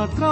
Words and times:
ଏକମାତ୍ର 0.00 0.26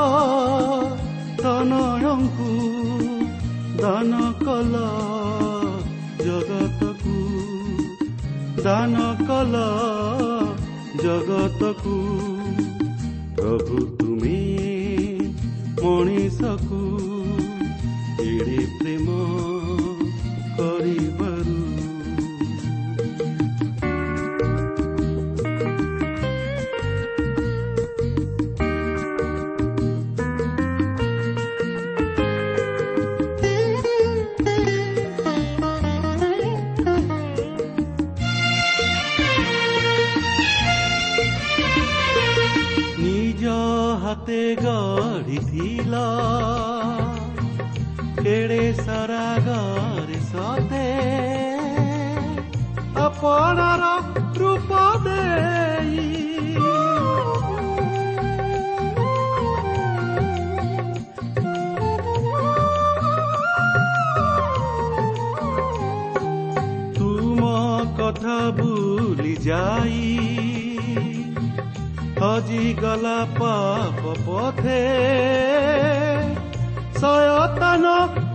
ସୟତନ 77.48 77.90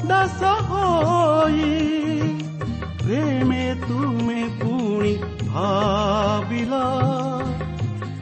ଦାସ 0.09 0.41
ହୋଇ 0.67 1.73
ପ୍ରେମେ 3.01 3.63
ତୁମେ 3.81 4.41
ପୁଣି 4.59 5.11
ଭାବିଲ 5.43 6.71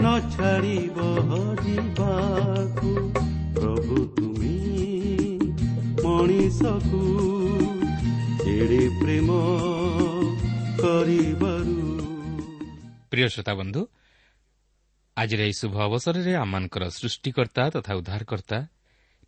ନ 0.01 0.05
ଛାଡ଼ିବ 0.33 0.97
ଯିବାକୁ 1.61 2.91
ପ୍ରଭୁ 3.55 3.97
ତୁମେ 4.17 4.57
ମଣିଷକୁ 6.03 7.01
ଏଡ଼େ 8.55 8.83
ପ୍ରେମ 8.99 9.29
କରିବାରୁ 10.83 11.79
ପ୍ରିୟ 13.11 13.27
ଶ୍ରୋତା 13.33 13.53
ବନ୍ଧୁ 13.53 13.81
ଆଜିର 15.17 15.41
ଏହି 15.47 15.55
ଶୁଭ 15.61 15.75
ଅବସରରେ 15.87 16.33
ଆମମାନଙ୍କର 16.35 16.83
ସୃଷ୍ଟିକର୍ତ୍ତା 16.99 17.63
ତଥା 17.75 17.91
ଉଦ୍ଧାରକର୍ତ୍ତା 17.95 18.59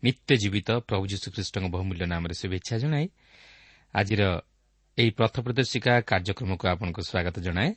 ନିତ୍ୟ 0.04 0.32
ଜୀବିତ 0.36 0.68
ପ୍ରଭୁ 0.88 1.04
ଯୀଶୁଖ୍ରୀଷ୍ଟଙ୍କ 1.12 1.66
ବହୁମୂଲ୍ୟ 1.74 2.04
ନାମରେ 2.04 2.34
ଶୁଭେଚ୍ଛା 2.40 2.74
ଜଣାଏ 2.82 3.06
ଆଜିର 3.94 4.22
ଏହି 4.98 5.10
ପଥ 5.18 5.34
ପ୍ରଦର୍ଶିକା 5.44 5.92
କାର୍ଯ୍ୟକ୍ରମକୁ 6.10 6.64
ଆପଣଙ୍କୁ 6.72 7.00
ସ୍ୱାଗତ 7.02 7.36
ଜଣାଏ। 7.46 7.70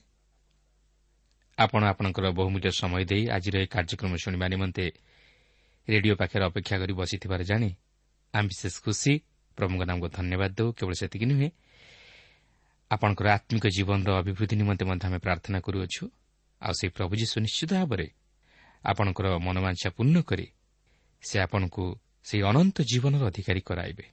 ଆପଣ 1.57 1.81
ଆପଣଙ୍କର 1.91 2.25
ବହୁମୂଲ୍ୟ 2.39 2.69
ସମୟ 2.81 3.03
ଦେଇ 3.09 3.23
ଆଜିର 3.35 3.55
ଏହି 3.57 3.69
କାର୍ଯ୍ୟକ୍ରମ 3.75 4.11
ଶୁଣିବା 4.23 4.45
ନିମନ୍ତେ 4.53 4.85
ରେଡିଓ 5.87 6.13
ପାଖରେ 6.21 6.43
ଅପେକ୍ଷା 6.49 6.75
କରି 6.81 6.93
ବସିଥିବାର 6.93 7.41
ଜାଣି 7.51 7.69
ଆମେ 8.33 8.47
ବିଶେଷ 8.51 8.75
ଖୁସି। 8.85 9.13
ପ୍ରଭୁଙ୍କ 9.57 9.83
ନାମକୁ 9.89 10.07
ଧନ୍ୟବାଦ 10.17 10.51
ଦେଉ 10.57 10.69
କେବଳ 10.77 10.93
ସେତିକି 11.01 11.25
ନୁହେଁ 11.31 11.49
ଆପଣଙ୍କର 12.91 13.27
ଆତ୍ମିକ 13.37 13.65
ଜୀବନର 13.67 14.09
ଅଭିବୃଦ୍ଧି 14.21 14.55
ନିମନ୍ତେ 14.61 14.83
ମଧ୍ୟ 14.89 15.03
ଆମେ 15.07 15.19
ପ୍ରାର୍ଥନା 15.25 15.57
କରୁଅଛୁ। 15.65 16.03
ଆଉ 16.61 16.73
ସେହି 16.77 16.91
ପ୍ରଭୁ 16.97 17.13
ଯୀଶୁ 17.21 17.35
ନିଶ୍ଚିତ 17.45 17.71
ଭାବରେ 17.79 18.07
ଆପଣଙ୍କର 18.83 19.25
ମନୋବାଞ୍ଛା 19.45 19.89
ପୂର୍ଣ୍ଣ 19.97 20.17
କରି 20.29 20.47
ସେ 21.23 21.35
ଆପଣଙ୍କୁ 21.45 21.83
ସେହି 22.27 22.43
ଅନନ୍ତ 22.43 22.77
ଜୀବନର 22.81 23.21
ଅଧିକାରୀ 23.27 23.61
କରାଇବେ। 23.61 24.05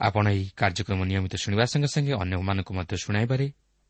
ଆପଣ 0.00 0.24
ଏହି 0.28 0.44
କାର୍ଯ୍ୟକ୍ରମ 0.56 1.00
ନିୟମିତ 1.04 1.34
ଶୁଣିବା 1.36 1.64
ସଙ୍ଗେ 1.64 1.88
ସଙ୍ଗେ 1.94 2.12
ଅନ୍ୟମାନଙ୍କୁ 2.12 2.72
ମଧ୍ୟ 2.74 2.94
ଶୁଣାଇବାରେ 2.96 3.46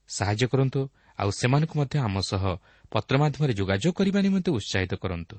ସାହାଯ୍ୟ 0.09 0.47
କରନ୍ତୁ 0.49 0.81
ଆଉ 1.19 1.31
ସେମାନଙ୍କୁ 1.31 1.75
ମଧ୍ୟ 1.81 1.97
ଆମ 1.99 2.17
ସହ 2.21 2.43
ପତ୍ର 2.91 3.15
ମାଧ୍ୟମରେ 3.19 3.53
ଯୋଗାଯୋଗ 3.55 3.93
କରିବା 3.95 4.21
ନିମନ୍ତେ 4.21 4.51
ଉତ୍ସାହିତ 4.51 4.95
କରନ୍ତୁ। 4.95 5.37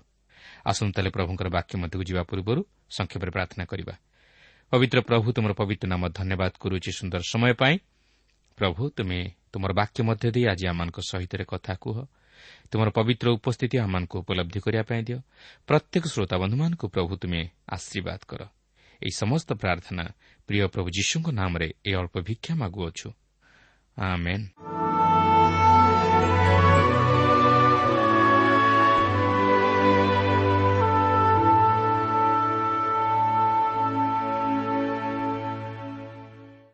ଆସନ୍ତୁ 0.65 0.91
ତାହେଲେ 0.95 1.09
ପ୍ରଭୁଙ୍କର 1.09 1.47
ବାକ୍ୟ 1.49 1.73
ମଧ୍ୟକୁ 1.81 2.03
ଯିବା 2.03 2.23
ପୂର୍ବରୁ 2.23 2.61
ସଂକ୍ଷେପରେ 2.97 3.31
ପ୍ରାର୍ଥନା 3.31 3.63
କରିବା। 3.65 3.95
ପବିତ୍ର 4.71 4.97
ପ୍ରଭୁ 5.01 5.27
ତୁମର 5.31 5.51
ପବିତ୍ର 5.53 5.85
ନାମ 5.87 6.03
ଧନ୍ୟବାଦ 6.09 6.53
କରୁଛି 6.59 6.91
ସୁନ୍ଦର 6.91 7.21
ସମୟ 7.31 7.53
ପାଇଁ। 7.53 7.75
ପ୍ରଭୁ 8.57 8.81
ତୁମେ 8.89 9.19
ତୁମର 9.51 9.71
ବାକ୍ୟ 9.73 9.99
ମଧ୍ୟ 10.03 10.25
ଦେଇ 10.31 10.43
ଆଜି 10.47 10.65
ଆମମାନଙ୍କ 10.67 10.97
ସହିତ 11.11 11.33
କଥା 11.43 11.73
କୁହ। 11.75 11.97
ତୁମର 12.71 12.89
ପବିତ୍ର 12.89 13.27
ଉପସ୍ଥିତି 13.37 13.75
ଆମମାନଙ୍କୁ 13.77 14.15
ଉପଲବ୍ଧି 14.21 14.59
କରିବା 14.59 14.83
ପାଇଁ 14.89 15.01
ଦିଅ 15.07 15.19
ପ୍ରତ୍ୟେକ 15.67 16.03
ଶ୍ରୋତାବନ୍ଧୁମାନଙ୍କୁ 16.13 16.85
ପ୍ରଭୁ 16.87 17.11
ତୁମେ 17.21 17.41
ଆଶୀର୍ବାଦ 17.67 18.21
କର 18.27 18.41
ଏହି 19.01 19.13
ସମସ୍ତ 19.21 19.49
ପ୍ରାର୍ଥନା 19.61 20.03
ପ୍ରିୟ 20.49 20.67
ପ୍ରଭୁ 20.73 20.87
ଯୀଶୁଙ୍କ 20.97 21.27
ନାମରେ 21.31 21.67
ଏହି 21.85 21.95
ଅଳ୍ପ 21.99 22.15
ଭିକ୍ଷା 22.27 22.53
ମାଗୁଅଛୁ 22.55 23.07
ଆମେନ୍ 23.97 24.45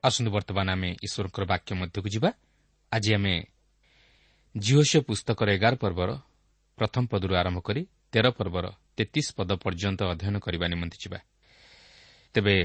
ଆସନ୍ତୁ 0.04 0.32
ବର୍ତ୍ତମାନ 0.32 0.68
ଆମେ 0.70 0.90
ଈଶ୍ୱରଙ୍କର 1.06 1.44
ବାକ୍ୟ 1.46 1.72
ମଧ୍ୟକୁ 1.76 2.10
ଯିବା 2.10 2.30
ଆଜି 2.92 3.12
ଆମେ 3.14 3.34
ଝିଅସିଅ 4.56 5.02
ପୁସ୍ତକର 5.08 5.48
ଏଗାର 5.52 5.76
ପର୍ବର 5.76 6.10
ପ୍ରଥମ 6.78 7.04
ପଦରୁ 7.08 7.34
ଆରମ୍ଭ 7.36 7.60
କରି 7.60 7.82
ତେର 8.12 8.26
ପର୍ବର 8.32 8.66
ତେତିଶ 8.98 9.28
ପଦ 9.38 9.50
ପର୍ଯ୍ୟନ୍ତ 9.64 10.02
ଅଧ୍ୟୟନ 10.04 10.36
କରିବା 10.40 10.66
ନିମନ୍ତେ 10.68 10.98
ଯିବା। 11.04 11.20
ତେବେ 12.34 12.56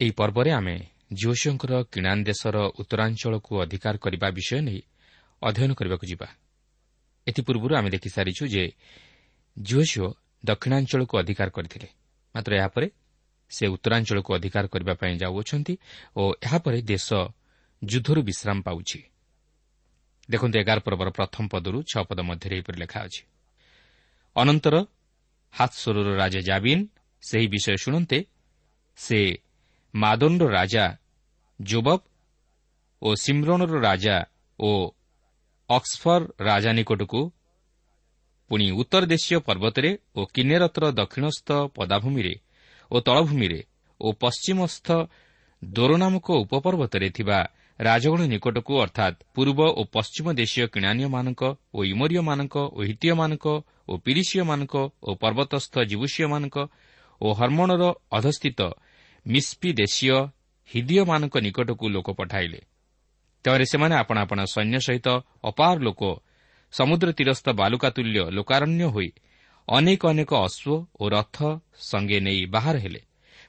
ଏହି 0.00 0.10
ପର୍ବରେ 0.10 0.50
ଆମେ 0.50 0.76
ଝିଅସିଓଙ୍କର 1.14 1.72
କିଣାନ୍ 1.92 2.24
ଦେଶର 2.24 2.56
ଉତ୍ତରାଞ୍ଚଳକୁ 2.80 3.52
ଅଧିକାର 3.64 3.94
କରିବା 3.98 4.28
ବିଷୟ 4.30 4.60
ନେଇ 4.60 4.80
ଅଧ୍ୟୟନ 5.42 5.70
କରିବାକୁ 5.74 6.04
ଯିବା। 6.06 6.28
ଏଥିପୂର୍ବରୁ 7.26 7.72
ଆମେ 7.76 7.88
ଦେଖିସାରିଛୁ 7.90 8.44
ଯେ 8.46 8.64
ଝିଅସିଓ 9.56 10.06
ଦକ୍ଷିଣାଞ୍ଚଳକୁ 10.44 11.14
ଅଧିକାର 11.18 11.48
କରିଥିଲେ। 11.50 11.88
ମାତ୍ର 12.34 12.52
ଏହାପରେ 12.60 12.86
ସେ 13.50 13.64
ଉତ୍ତରାଞ୍ଚଳକୁ 13.66 14.30
ଅଧିକାର 14.34 14.64
କରିବା 14.66 14.94
ପାଇଁ 15.00 15.14
ଯାଉଅଛନ୍ତି 15.22 15.74
ଓ 16.16 16.22
ଏହାପରେ 16.46 16.78
ଦେଶ 16.82 17.08
ଯୁଦ୍ଧରୁ 17.82 18.20
ବିଶ୍ରାମ 18.22 18.58
ପାଉଛି। 18.62 19.00
ଦେଖନ୍ତୁ 20.30 20.56
ଏଗାର 20.58 20.78
ପର୍ବର 20.86 21.08
ପ୍ରଥମ 21.10 21.44
ପଦରୁ 21.52 21.78
ଛଅ 21.82 22.02
ପଦ 22.08 22.18
ମଧ୍ୟରେ 22.20 22.54
ଏହିପରି 22.56 22.78
ଲେଖା 22.80 22.98
ଅଛି। 23.06 23.22
ଅନନ୍ତର 24.36 24.74
ହାତ୍ସୋରର 25.54 26.08
ରାଜା 26.16 26.40
ଜାବିନ୍ 26.40 26.82
ସେହି 27.22 27.46
ବିଷୟ 27.46 27.76
ଶୁଣନ୍ତେ 27.84 28.18
ସେ 28.98 29.18
ମାଦୋନ୍ର 29.94 30.44
ରାଜା 30.50 30.84
ଜୋବବ 31.60 32.00
ଓ 33.02 33.08
ସିମ୍ରଣର 33.14 33.74
ରାଜା 33.80 34.16
ଓ 34.58 34.70
ଅକ୍ସଫର 35.70 36.22
ରାଜା 36.40 36.70
ନିକଟକୁ 36.72 37.20
ପୁଣି 38.50 38.66
ଉତ୍ତର 38.70 39.02
ଦେଶୀୟ 39.06 39.38
ପର୍ବତରେ 39.40 39.90
ଓ 40.16 40.20
କିନ୍ନେରତର 40.34 40.84
ଦକ୍ଷିଣସ୍ଥ 41.00 41.48
ପଦାଭୂମିରେ 41.76 42.34
ଓ 42.90 42.96
ତଳଭୂମିରେ 43.00 43.60
ଓ 44.00 44.06
ପଶ୍ଚିମସ୍ଥ 44.20 44.88
ଦୋର 45.64 45.92
ନାମକ 45.96 46.26
ଉପପର୍ବତରେ 46.44 47.08
ଥିବା 47.10 47.38
ରାଜଗଣ 47.80 48.20
ନିକଟକୁ 48.30 48.72
ଅର୍ଥାତ୍ 48.80 49.16
ପୂର୍ବ 49.34 49.60
ଓ 49.78 49.82
ପଶ୍ଚିମ 49.90 50.26
ଦେଶୀୟ 50.38 50.66
କିଣାନୀୟମାନଙ୍କ 50.74 51.42
ଓ 51.74 51.78
ଇମରୀୟମାନଙ୍କ 51.84 52.56
ଓ 52.70 52.80
ହିତୀୟମାନଙ୍କ 52.88 53.46
ଓ 53.90 53.92
ପିରିସୀୟମାନଙ୍କ 53.98 54.74
ଓ 55.02 55.10
ପର୍ବତସ୍ଥ 55.22 55.74
ଜିବୁସୀୟମାନଙ୍କ 55.90 56.56
ଓ 57.20 57.26
ହର୍ମଣର 57.34 57.82
ଅଧସ୍ଥିତ 58.12 58.60
ମିସ୍ପି 59.26 59.70
ଦେଶୀୟ 59.80 60.16
ହିଦୀୟମାନଙ୍କ 60.70 61.34
ନିକଟକୁ 61.46 61.86
ଲୋକ 61.88 62.08
ପଠାଇଲେ। 62.14 62.60
ତେବେ 63.44 63.64
ସେମାନେ 63.64 63.94
ଆପଣା 64.02 64.20
ଆପଣା 64.22 64.44
ସୈନ୍ୟ 64.54 64.78
ସହିତ 64.86 65.08
ଅପାର 65.44 65.76
ଲୋକ 65.86 66.02
ସମୁଦ୍ର 66.72 67.08
ତୀରସ୍ଥ 67.18 67.46
ବାଲୁକାତୁଲ୍ୟ 67.60 68.18
ଲୋକାରଣ୍ୟ 68.36 68.84
ହୋଇ 68.94 69.10
ଅନେକ 69.68 70.02
ଅନେକ 70.12 70.30
ଅଶ୍ୱ 70.46 70.84
ଓ 71.00 71.04
ରଥ 71.08 71.36
ସଙ୍ଗେ 71.90 72.18
ନେଇ 72.26 72.40
ବାହାର 72.54 72.76
ହେଲେ। 72.78 73.02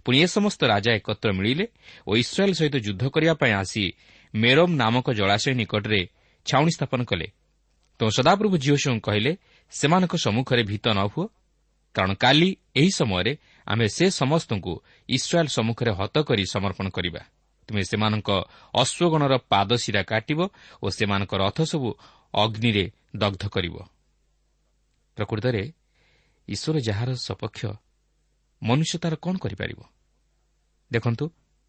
ପୁଣି 0.05 0.17
ଏ 0.21 0.27
ସମସ୍ତ 0.27 0.61
ରାଜା 0.73 0.91
ଏକତ୍ର 0.99 1.29
ମିଳିଲେ 1.33 1.65
ଓ 2.07 2.11
ଇସ୍ରାଏଲ୍ 2.23 2.57
ସହିତ 2.59 2.75
ଯୁଦ୍ଧ 2.85 3.03
କରିବା 3.09 3.33
ପାଇଁ 3.41 3.53
ଆସି 3.61 3.85
ମେରମ୍ 4.35 4.73
ନାମକ 4.75 5.07
ଜଳାଶୟ 5.11 5.53
ନିକଟରେ 5.53 6.01
ଛାଉଣି 6.45 6.71
ସ୍ଥାପନ 6.71 6.99
କଲେ। 7.03 7.27
ତେଣୁ 7.99 8.11
ସଦାପ୍ରଭୁ 8.17 8.55
ଝିଅଶୁଙ୍କୁ 8.57 9.01
କହିଲେ 9.01 9.31
ସେମାନଙ୍କ 9.71 10.13
ସମ୍ମୁଖରେ 10.15 10.63
ଭୀତ 10.63 10.85
ନ 10.87 10.99
ହୁଅ। 11.07 11.25
କାରଣ 11.95 12.11
କାଲି 12.13 12.49
ଏହି 12.75 12.91
ସମୟରେ 12.91 13.33
ଆମେ 13.67 13.85
ସେ 13.87 14.05
ସମସ୍ତଙ୍କୁ 14.11 14.73
ଇସ୍ରାଏଲ୍ 15.09 15.47
ସମ୍ମୁଖରେ 15.47 15.91
ହତ 15.91 16.15
କରି 16.19 16.43
ସମର୍ପଣ 16.51 16.87
କରିବା। 16.89 17.21
ତୁମେ 17.67 17.81
ସେମାନଙ୍କ 17.83 18.29
ଅଶ୍ୱଗଣର 18.73 19.33
ପାଦଶିରା 19.51 20.01
କାଟିବ 20.03 20.39
ଓ 20.83 20.87
ସେମାନଙ୍କ 20.89 21.31
ରଥ 21.33 21.57
ସବୁ 21.61 21.89
ଅଗ୍ନିରେ 22.33 22.85
ଦଗ୍ଧ 23.15 23.43
କରିବ। 23.47 23.75
ପ୍ରକୃତରେ 25.17 25.63
ଈଶ୍ୱର 26.47 26.75
ଯାହାର 26.79 27.09
ସପକ୍ଷ 27.15 27.61
ମନୁଷ୍ୟ 28.61 28.95
ତା'ର 28.99 29.15
କ'ଣ 29.15 29.35
କରିପାରିବ? 29.37 29.79
ଦେଖନ୍ତୁ 30.91 31.25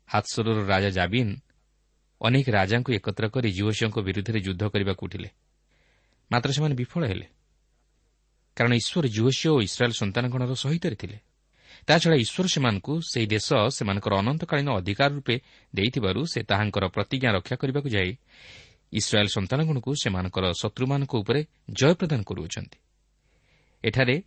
ହାତସରର 0.08 0.58
ରାଜା 0.66 0.90
ଜାବିନ୍ 0.90 1.32
ଅନେକ 2.22 2.48
ରାଜାଙ୍କୁ 2.48 2.92
ଏକତ୍ର 2.92 3.28
କରି 3.28 3.52
ଯୁବଶୀଙ୍କ 3.52 3.98
ବିରୁଦ୍ଧରେ 3.98 4.40
ଯୁଦ୍ଧ 4.40 4.62
କରିବାକୁ 4.68 5.06
ଉଠିଲେ। 5.06 5.28
ମାତ୍ର 6.32 6.52
ସେମାନେ 6.52 6.74
ବିଫଳ 6.74 7.06
ହେଲେ। 7.06 7.26
କାରଣ 8.56 8.72
ଈଶ୍ୱର 8.72 9.08
ଯୁବଶୀ 9.08 9.48
ଓ 9.48 9.60
ଇସ୍ରାଏଲ୍ 9.60 9.92
ସନ୍ତାନଗଣର 9.92 10.54
ସହିତରେ 10.54 10.96
ଥିଲେ। 10.96 11.18
ତାଛଡ଼ା 11.86 12.16
ଈଶ୍ୱର 12.16 12.48
ସେମାନଙ୍କୁ 12.48 13.00
ସେହି 13.00 13.26
ଦେଶ 13.26 13.54
ସେମାନଙ୍କର 13.70 14.14
ଅନନ୍ତକାଳୀନ 14.14 14.68
ଅଧିକାର 14.70 15.14
ରୂପେ 15.14 15.40
ଦେଇଥିବାରୁ 15.74 16.26
ସେ 16.26 16.42
ତାହାଙ୍କର 16.42 16.88
ପ୍ରତିଜ୍ଞା 16.88 17.30
ରକ୍ଷା 17.32 17.56
କରିବାକୁ 17.56 17.88
ଯାଇ 17.88 18.16
ଇସ୍ରାଏଲ୍ 18.92 19.28
ସନ୍ତାନଗଣକୁ 19.28 19.94
ସେମାନଙ୍କର 19.94 20.52
ଶତ୍ରୁମାନଙ୍କ 20.52 21.14
ଉପରେ 21.14 21.44
ଜୟ 21.70 21.94
ପ୍ରଦାନ 21.94 22.22
କରୁଅଛନ୍ତି। 22.22 22.78
ଏଠାରେ 23.84 24.22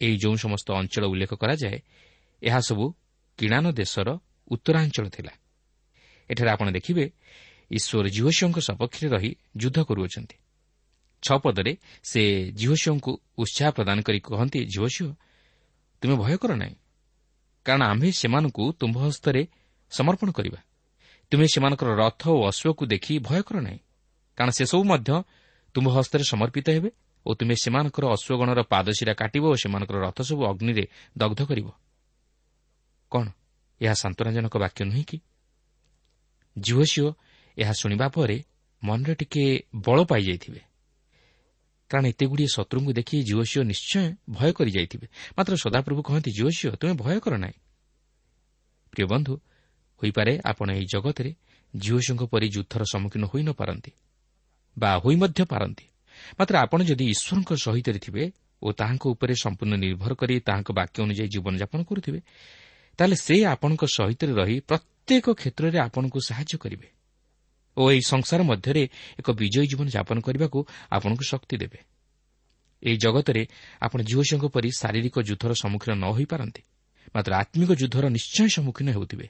ଏହି 0.00 0.16
ଯେଉଁ 0.16 0.36
ସମସ୍ତ 0.36 0.72
ଅଞ୍ଚଳ 0.72 1.04
ଉଲ୍ଲେଖ 1.06 1.34
କରାଯାଏ 1.34 1.78
ଏହା 2.42 2.60
ସବୁ 2.60 2.92
କିଣାନ 3.38 3.72
ଦେଶର 3.72 4.18
ଉତ୍ତରାଞ୍ଚଳ 4.48 5.08
ଥିଲା। 5.08 5.32
ଏଠାରେ 6.30 6.50
ଆପଣ 6.50 6.66
ଦେଖିବେ 6.76 7.04
ଈଶ୍ୱର 7.70 8.06
ଜିହୋସିଓଙ୍କ 8.16 8.58
ସପକ୍ଷରେ 8.68 9.08
ରହି 9.14 9.30
ଯୁଦ୍ଧ 9.56 9.78
କରୁଅଛନ୍ତି। 9.88 10.36
ଛଅ 11.22 11.36
ପଦରେ 11.44 11.72
ସେ 12.02 12.22
ଜିହୋସିଓଙ୍କୁ 12.58 13.12
ଉତ୍ସାହ 13.42 13.68
ପ୍ରଦାନ 13.76 13.98
କରି 14.06 14.18
କହନ୍ତି 14.20 14.58
ଜିହୋସିଓ 14.72 15.10
ତୁମେ 16.02 16.14
ଭୟ 16.22 16.36
କର 16.42 16.52
ନାହିଁ 16.62 16.76
କାରଣ 17.66 17.82
ଆମ୍ଭେ 17.92 18.08
ସେମାନଙ୍କୁ 18.20 18.64
ତୁମ୍ଭ 18.80 18.96
ହସ୍ତରେ 19.04 19.42
ସମର୍ପଣ 19.92 20.28
କରିବା। 20.32 20.60
ତୁମେ 21.32 21.46
ସେମାନଙ୍କର 21.54 21.90
ରଥ 22.02 22.22
ଓ 22.34 22.40
ଅଶ୍ୱକୁ 22.50 22.84
ଦେଖି 22.92 23.14
ଭୟ 23.26 23.40
କର 23.46 23.56
ନାହିଁ 23.66 23.80
କାରଣ 24.38 24.50
ସେସବୁ 24.50 24.82
ମଧ୍ୟ 24.90 25.10
ତୁମ୍ଭ 25.74 25.88
ହସ୍ତରେ 25.96 26.24
ସମର୍ପିତ 26.32 26.66
ହେବେ 26.76 26.90
ଓ 27.26 27.30
ତୁମେ 27.38 27.54
ସେମାନଙ୍କର 27.62 28.04
ଅଶ୍ୱଗଣର 28.16 28.60
ପାଦଶିରା 28.72 29.14
କାଟିବ 29.20 29.44
ଓ 29.52 29.56
ସେମାନଙ୍କର 29.62 29.96
ରଥ 30.06 30.18
ସବୁ 30.28 30.42
ଅଗ୍ନିରେ 30.50 30.84
ଦଗ୍ଧ 31.18 31.40
କରିବ। 31.50 31.68
କ'ଣ 33.12 33.24
ଏହା 33.80 33.94
ସାନ୍ତ୍ୱନାଜନକ 34.02 34.54
ବାକ୍ୟ 34.56 34.80
ନୁହେଁ 34.88 35.04
କି? 35.04 35.16
ଝିଅସିଓ 36.58 37.08
ଏହା 37.58 37.72
ଶୁଣିବା 37.72 38.06
ପରେ 38.08 38.36
ମନରେ 38.82 39.14
ଟିକେ 39.14 39.44
ବଳ 39.76 39.98
ପାଇଯାଇଥିବେ। 40.04 40.60
କାରଣ 41.90 42.04
ଏତେଗୁଡ଼ିଏ 42.06 42.48
ଶତ୍ରୁଙ୍କୁ 42.54 42.92
ଦେଖି 42.92 43.16
ଝିଅସିଓ 43.24 43.62
ନିଶ୍ଚୟ 43.62 44.04
ଭୟ 44.30 44.50
କରିଯାଇଥିବେ। 44.52 45.06
ମାତ୍ର 45.38 45.52
ସଦାପ୍ରଭୁ 45.56 46.00
କହନ୍ତି 46.02 46.30
ଝିଅସିଓ 46.30 46.70
ତୁମେ 46.80 46.94
ଭୟ 47.02 47.16
କର 47.20 47.34
ନାହିଁ। 47.36 47.58
ପ୍ରିୟ 48.92 49.06
ବନ୍ଧୁ 49.06 49.32
ହୋଇପାରେ 50.02 50.32
ଆପଣ 50.44 50.68
ଏହି 50.70 50.86
ଜଗତରେ 50.94 51.30
ଝିଅସିଓଙ୍କ 51.74 52.22
ପରି 52.32 52.46
ଯୁଦ୍ଧର 52.48 52.82
ସମ୍ମୁଖୀନ 52.92 53.22
ହୋଇ 53.30 53.42
ନ 53.42 53.50
ପାରନ୍ତି 53.52 53.90
ବା 54.78 54.90
ହୋଇ 54.98 55.16
ମଧ୍ୟ 55.16 55.40
ପାରନ୍ତି। 55.44 55.84
ମାତ୍ର 56.38 56.54
ଆପଣ 56.64 56.78
ଯଦି 56.82 57.04
ଈଶ୍ୱରଙ୍କ 57.14 57.50
ସହିତ 57.56 57.88
ଥିବେ 58.04 58.24
ଓ 58.62 58.68
ତାହାଙ୍କ 58.72 59.04
ଉପରେ 59.14 59.34
ସମ୍ପୂର୍ଣ୍ଣ 59.34 59.74
ନିର୍ଭର 59.84 60.12
କରି 60.14 60.34
ତାହାଙ୍କ 60.40 60.68
ବାକ୍ୟ 60.72 60.96
ଅନୁଯାୟୀ 61.04 61.28
ଜୀବନଯାପନ 61.34 61.80
କରୁଥିବେ 61.88 62.20
ତାହେଲେ 62.98 63.16
ସେ 63.16 63.34
ଆପଣଙ୍କ 63.54 63.82
ସହିତ 63.96 64.20
ରହି 64.40 64.56
ପ୍ରତ୍ୟେକ 64.60 64.99
କ୍ଷେତ୍ରରେ 65.18 65.78
ଆପଣଙ୍କୁ 65.78 66.18
ସାହାଯ୍ୟ 66.20 66.56
କରିବେ 66.58 66.88
ଓ 67.76 67.90
ଏହି 67.90 68.02
ସଂସାର 68.02 68.40
ମଧ୍ୟରେ 68.42 68.82
ଏକ 69.20 69.28
ବିଜୟୀ 69.30 69.66
ଜୀବନ 69.70 69.86
ଯାପନ 69.88 70.20
କରିବାକୁ 70.20 70.58
ଆପଣଙ୍କୁ 70.90 71.24
ଶକ୍ତି 71.24 71.56
ଦେବେ। 71.56 71.78
ଏହି 72.82 72.96
ଜଗତରେ 72.96 73.42
ଆପଣ 73.80 73.98
ଝିଅଙ୍କ 74.02 74.44
ପରି 74.54 74.68
ଶାରୀରିକ 74.80 75.16
ଯୁଦ୍ଧର 75.28 75.52
ସମ୍ମୁଖୀନ 75.62 75.92
ନ 75.94 76.04
ହୋଇପାରନ୍ତି 76.16 76.62
ମାତ୍ର 77.14 77.32
ଆତ୍ମିକ 77.42 77.70
ଯୁଦ୍ଧର 77.72 78.04
ନିଶ୍ଚୟ 78.08 78.48
ସମ୍ମୁଖୀନ 78.56 78.88
ହେଉଥିବେ। 78.90 79.26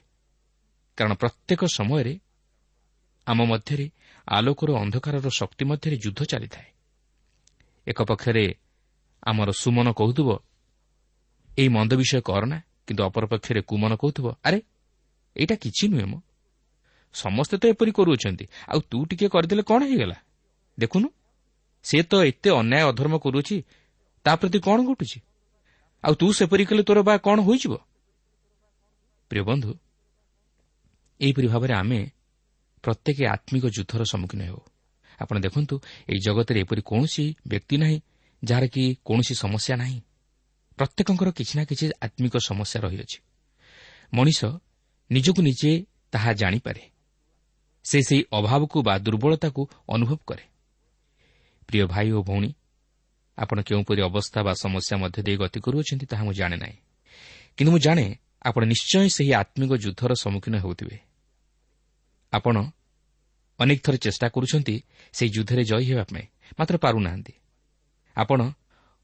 କାରଣ 0.97 1.13
ପ୍ରତ୍ୟେକ 1.13 1.61
ସମୟରେ 1.65 2.19
ଆମ 3.27 3.39
ମଧ୍ୟରେ 3.45 3.85
ଆଲୋକର 4.27 4.69
ଅନ୍ଧକାରର 4.83 5.27
ଶକ୍ତି 5.29 5.63
ମଧ୍ୟରେ 5.65 5.95
ଯୁଦ୍ଧ 5.97 6.19
ଚାଲିଥାଏ। 6.23 6.69
ଏକ 7.87 7.99
ପକ୍ଷରେ 8.01 8.45
ଆମର 9.21 9.49
ସୁମନ 9.51 9.87
କହୁଥିବ 9.91 10.29
ଏହି 11.57 11.69
ମନ୍ଦ 11.69 11.91
ବିଷୟ 11.93 12.21
କରନା 12.21 12.57
କିନ୍ତୁ 12.87 13.01
ଅପରପକ୍ଷରେ 13.03 13.61
କୁମନ 13.61 13.91
କହୁଥିବ 13.95 14.27
ଆରେ 14.43 14.59
ଏଇଟା 15.37 15.55
କିଛି 15.55 15.87
ନୁହେଁ 15.87 16.05
ମ। 16.05 16.21
ସମସ୍ତେ 17.13 17.57
ତ 17.57 17.65
ଏପରି 17.65 17.91
କରୁଅଛନ୍ତି। 17.91 18.45
ଆଉ 18.67 18.79
ତୁ 18.91 19.05
ଟିକିଏ 19.05 19.29
କରିଦେଲେ 19.29 19.63
କ'ଣ 19.63 19.81
ହେଇଗଲା? 19.83 20.15
ଦେଖୁନୁ। 20.79 21.09
ସେ 21.83 22.03
ତ 22.03 22.13
ଏତେ 22.23 22.49
ଅନ୍ୟାୟ 22.49 22.83
ଅଧର୍ମ 22.87 23.17
କରୁଅଛି 23.17 23.63
ତା 24.23 24.35
ପ୍ରତି 24.35 24.59
କ'ଣ 24.59 24.85
ଘଟୁଛି? 24.85 25.19
ଆଉ 26.03 26.13
ତୁ 26.15 26.33
ସେପରି 26.33 26.65
କଲେ 26.65 26.83
ତୋର 26.83 27.01
ବା 27.01 27.17
କ'ଣ 27.17 27.41
ହୋଇଯିବ? 27.41 27.73
ପ୍ରିୟ 29.29 29.43
ବନ୍ଧୁ 29.43 29.73
ଏହିପରି 31.19 31.47
ଭାବରେ 31.47 31.73
ଆମେ 31.73 32.11
ପ୍ରତ୍ୟେକ 32.83 33.17
ଆତ୍ମିକ 33.25 33.65
ଯୁଦ୍ଧର 33.65 34.03
ସମ୍ମୁଖୀନ 34.03 34.41
ହେଉ। 34.41 34.59
ଆପଣ 35.19 35.39
ଦେଖନ୍ତୁ 35.39 35.75
ଏହି 36.09 36.19
ଜଗତରେ 36.19 36.59
ଏପରି 36.59 36.81
କୌଣସି 36.81 37.35
ବ୍ୟକ୍ତି 37.47 37.77
ନାହିଁ 37.77 38.01
ଯାହାର 38.43 38.67
କି 38.67 38.83
କୌଣସି 39.05 39.33
ସମସ୍ୟା 39.35 39.75
ନାହିଁ। 39.75 40.01
ପ୍ରତ୍ୟେକଙ୍କର 40.77 41.31
କିଛି 41.31 41.53
ନା 41.57 41.63
କିଛି 41.65 41.85
ଆତ୍ମିକ 42.01 42.37
ସମସ୍ୟା 42.37 42.79
ରହିଅଛି। 42.81 43.17
ମଣିଷ 44.13 44.45
ନିଜକୁ 45.11 45.41
ନିଜେ 45.41 45.85
ତାହା 46.11 46.33
ଜାଣିପାରେ। 46.33 46.81
ସେ 47.83 48.01
ସେହି 48.01 48.23
ଅଭାବକୁ 48.31 48.81
ବା 48.81 48.97
ଦୁର୍ବଳତାକୁ 48.97 49.69
ଅନୁଭବ 49.89 50.19
କରେ। 50.27 50.43
ପ୍ରିୟ 51.67 51.85
ଭାଇ 51.85 52.11
ଓ 52.11 52.23
ଭଉଣୀ 52.23 52.53
ଆପଣ 53.37 53.61
କେଉଁପରି 53.61 54.01
ଅବସ୍ଥା 54.01 54.43
ବା 54.43 54.53
ସମସ୍ୟା 54.53 54.97
ମଧ୍ୟ 54.97 55.23
ଦେଇ 55.23 55.37
ଗତି 55.37 55.59
କରୁଅଛନ୍ତି 55.59 56.05
ତାହା 56.05 56.23
ମୁଁ 56.23 56.33
ଜାଣେ 56.33 56.57
ନାହିଁ। 56.57 56.77
କିନ୍ତୁ 57.57 57.71
ମୁଁ 57.71 57.79
ଜାଣେ 57.79 58.05
ଆପଣ 58.41 58.63
ନିଶ୍ଚୟ 58.63 59.09
ସେହି 59.09 59.33
ଆତ୍ମିକ 59.33 59.71
ଯୁଦ୍ଧର 59.73 60.13
ସମ୍ମୁଖୀନ 60.13 60.55
ହେଉଥିବେ। 60.57 60.97
ଆପଣ 62.33 62.55
ଅନେକ 63.59 63.79
ଥର 63.83 63.95
ଚେଷ୍ଟା 63.95 64.27
କରୁଛନ୍ତି 64.29 64.75
ସେହି 65.13 65.29
ଯୁଦ୍ଧରେ 65.31 65.63
ଜୟୀ 65.63 65.85
ହେବା 65.85 66.03
ପାଇଁ 66.03 66.25
ମାତ୍ର 66.59 66.77
ପାରୁନାହାନ୍ତି। 66.77 67.33
ଆପଣ 68.15 68.51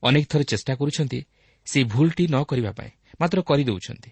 ଅନେକ 0.03 0.25
ଥର 0.29 0.41
ଚେଷ୍ଟା 0.43 0.75
କରୁଛନ୍ତି 0.75 1.19
ସେହି 1.65 1.85
ଭୁଲଟି 1.85 2.27
ନ 2.27 2.43
କରିବା 2.43 2.71
ପାଇଁ 2.71 2.91
ମାତ୍ର 3.21 3.41
କରିଦେଉଛନ୍ତି। 3.41 4.11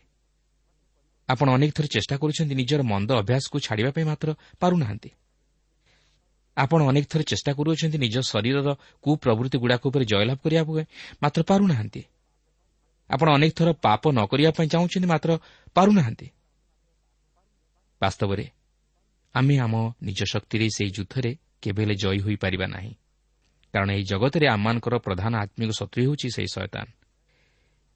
ଆପଣ 1.29 1.47
ଅନେକ 1.49 1.71
ଥର 1.75 1.85
ଚେଷ୍ଟା 1.85 2.15
କରୁଛନ୍ତି 2.17 2.55
ନିଜର 2.55 2.81
ମନ୍ଦ 2.83 3.09
ଅଭ୍ୟାସକୁ 3.11 3.57
ଛାଡ଼ିବା 3.59 3.91
ପାଇଁ 3.91 4.05
ମାତ୍ର 4.05 4.27
ପାରୁନାହାନ୍ତି। 4.59 5.09
ଆପଣ 6.57 6.79
ଅନେକ 6.87 7.05
ଥର 7.09 7.21
ଚେଷ୍ଟା 7.21 7.51
କରୁଅଛନ୍ତି 7.53 7.97
ନିଜ 7.97 8.15
ଶରୀରର 8.21 8.69
କୁପ୍ରବୃତ୍ତିଗୁଡ଼ାକ 9.01 9.81
ଉପରେ 9.87 10.05
ଜୟଲାଭ 10.05 10.37
କରିବା 10.43 10.63
ପାଇଁ 10.63 10.85
ମାତ୍ର 11.23 11.41
ପାରୁନାହାନ୍ତି। 11.43 12.01
ଆପଣ 13.09 13.27
ଅନେକ 13.33 13.51
ଥର 13.57 13.69
ପାପ 13.81 14.03
ନ 14.11 14.19
କରିବା 14.25 14.51
ପାଇଁ 14.51 14.67
ଚାହୁଁଛନ୍ତି 14.67 15.07
ମାତ୍ର 15.07 15.29
ପାରୁନାହାନ୍ତି। 15.75 16.27
ବାସ୍ତବରେ 18.01 18.45
ଆମେ 19.35 19.55
ଆମ 19.59 19.73
ନିଜ 20.03 20.19
ଶକ୍ତିରେ 20.31 20.65
ସେହି 20.69 20.91
ଯୁଦ୍ଧରେ 20.91 21.31
କେବେ 21.61 21.81
ହେଲେ 21.83 21.95
ଜୟୀ 21.95 22.19
ହୋଇପାରିବା 22.19 22.67
ନାହିଁ। 22.67 22.93
କାରଣ 23.73 23.89
ଏହି 23.89 24.03
ଜଗତରେ 24.03 24.45
ଆମମାନଙ୍କର 24.47 24.95
ପ୍ରଧାନ 24.97 25.33
ଆତ୍ମିକ 25.35 25.71
ଶତ୍ରୁ 25.71 25.99
ହେଉଛି 26.03 26.27
ସେହି 26.29 26.47
ଶୟତାନ। 26.47 26.87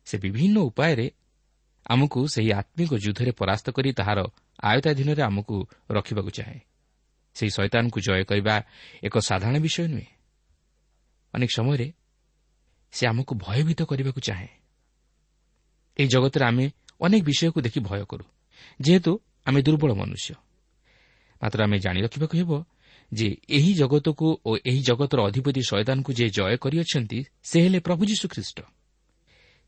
ସେ 0.05 0.15
ବିଭିନ୍ନ 0.17 0.57
ଉପାୟରେ 0.59 1.12
ଆମକୁ 1.86 2.27
ସେହି 2.27 2.51
ଆତ୍ମିକ 2.53 2.93
ଯୁଦ୍ଧରେ 2.93 3.31
ପରାସ୍ତ 3.31 3.71
କରି 3.71 3.93
ତାହାର 3.93 4.19
ଆୟତାଧୀନରେ 4.63 5.21
ଆମକୁ 5.21 5.67
ରଖିବାକୁ 5.91 6.29
ଚାହେଁ। 6.29 6.59
ସେହି 7.33 7.50
ଶୈତାନକୁ 7.50 8.00
ଜୟ 8.00 8.24
କରିବା 8.24 8.63
ଏକ 9.03 9.19
ସାଧାରଣ 9.19 9.59
ବିଷୟ 9.59 9.88
ନୁହେଁ। 9.88 10.07
ଅନେକ 11.33 11.50
ସମୟରେ 11.55 11.93
ସେ 12.91 13.07
ଆମକୁ 13.07 13.36
ଭୟଭୀତ 13.36 13.81
କରିବାକୁ 13.83 14.19
ଚାହେଁ। 14.19 14.48
ଏହି 15.98 16.07
ଜଗତରେ 16.07 16.45
ଆମେ 16.45 16.71
ଅନେକ 17.01 17.24
ବିଷୟକୁ 17.24 17.62
ଦେଖି 17.62 17.79
ଭୟ 17.79 18.05
କରୁ 18.05 18.25
ଯେହେତୁ 18.81 19.19
ଆମେ 19.45 19.62
ଦୁର୍ବଳ 19.62 19.93
ମନୁଷ୍ୟ। 19.93 20.36
ମାତ୍ର 21.41 21.63
ଆମେ 21.63 21.79
ଜାଣି 21.79 22.01
ରଖିବାକୁ 22.01 22.38
ହେବ 22.38 22.65
ଯେ 23.13 23.38
ଏହି 23.50 23.74
ଜଗତକୁ 23.74 24.27
ଓ 24.45 24.57
ଏହି 24.57 24.81
ଜଗତର 24.81 25.19
ଅଧିପତି 25.21 25.62
ଶୟଦାନକୁ 25.62 26.13
ଯେ 26.13 26.29
ଜୟ 26.29 26.57
କରିଅଛନ୍ତି 26.57 27.25
ସେ 27.43 27.62
ହେଲେ 27.62 27.79
ପ୍ରଭୁ 27.79 28.05
ଯୀଶୁଖ୍ରୀଷ୍ଟ। 28.05 28.59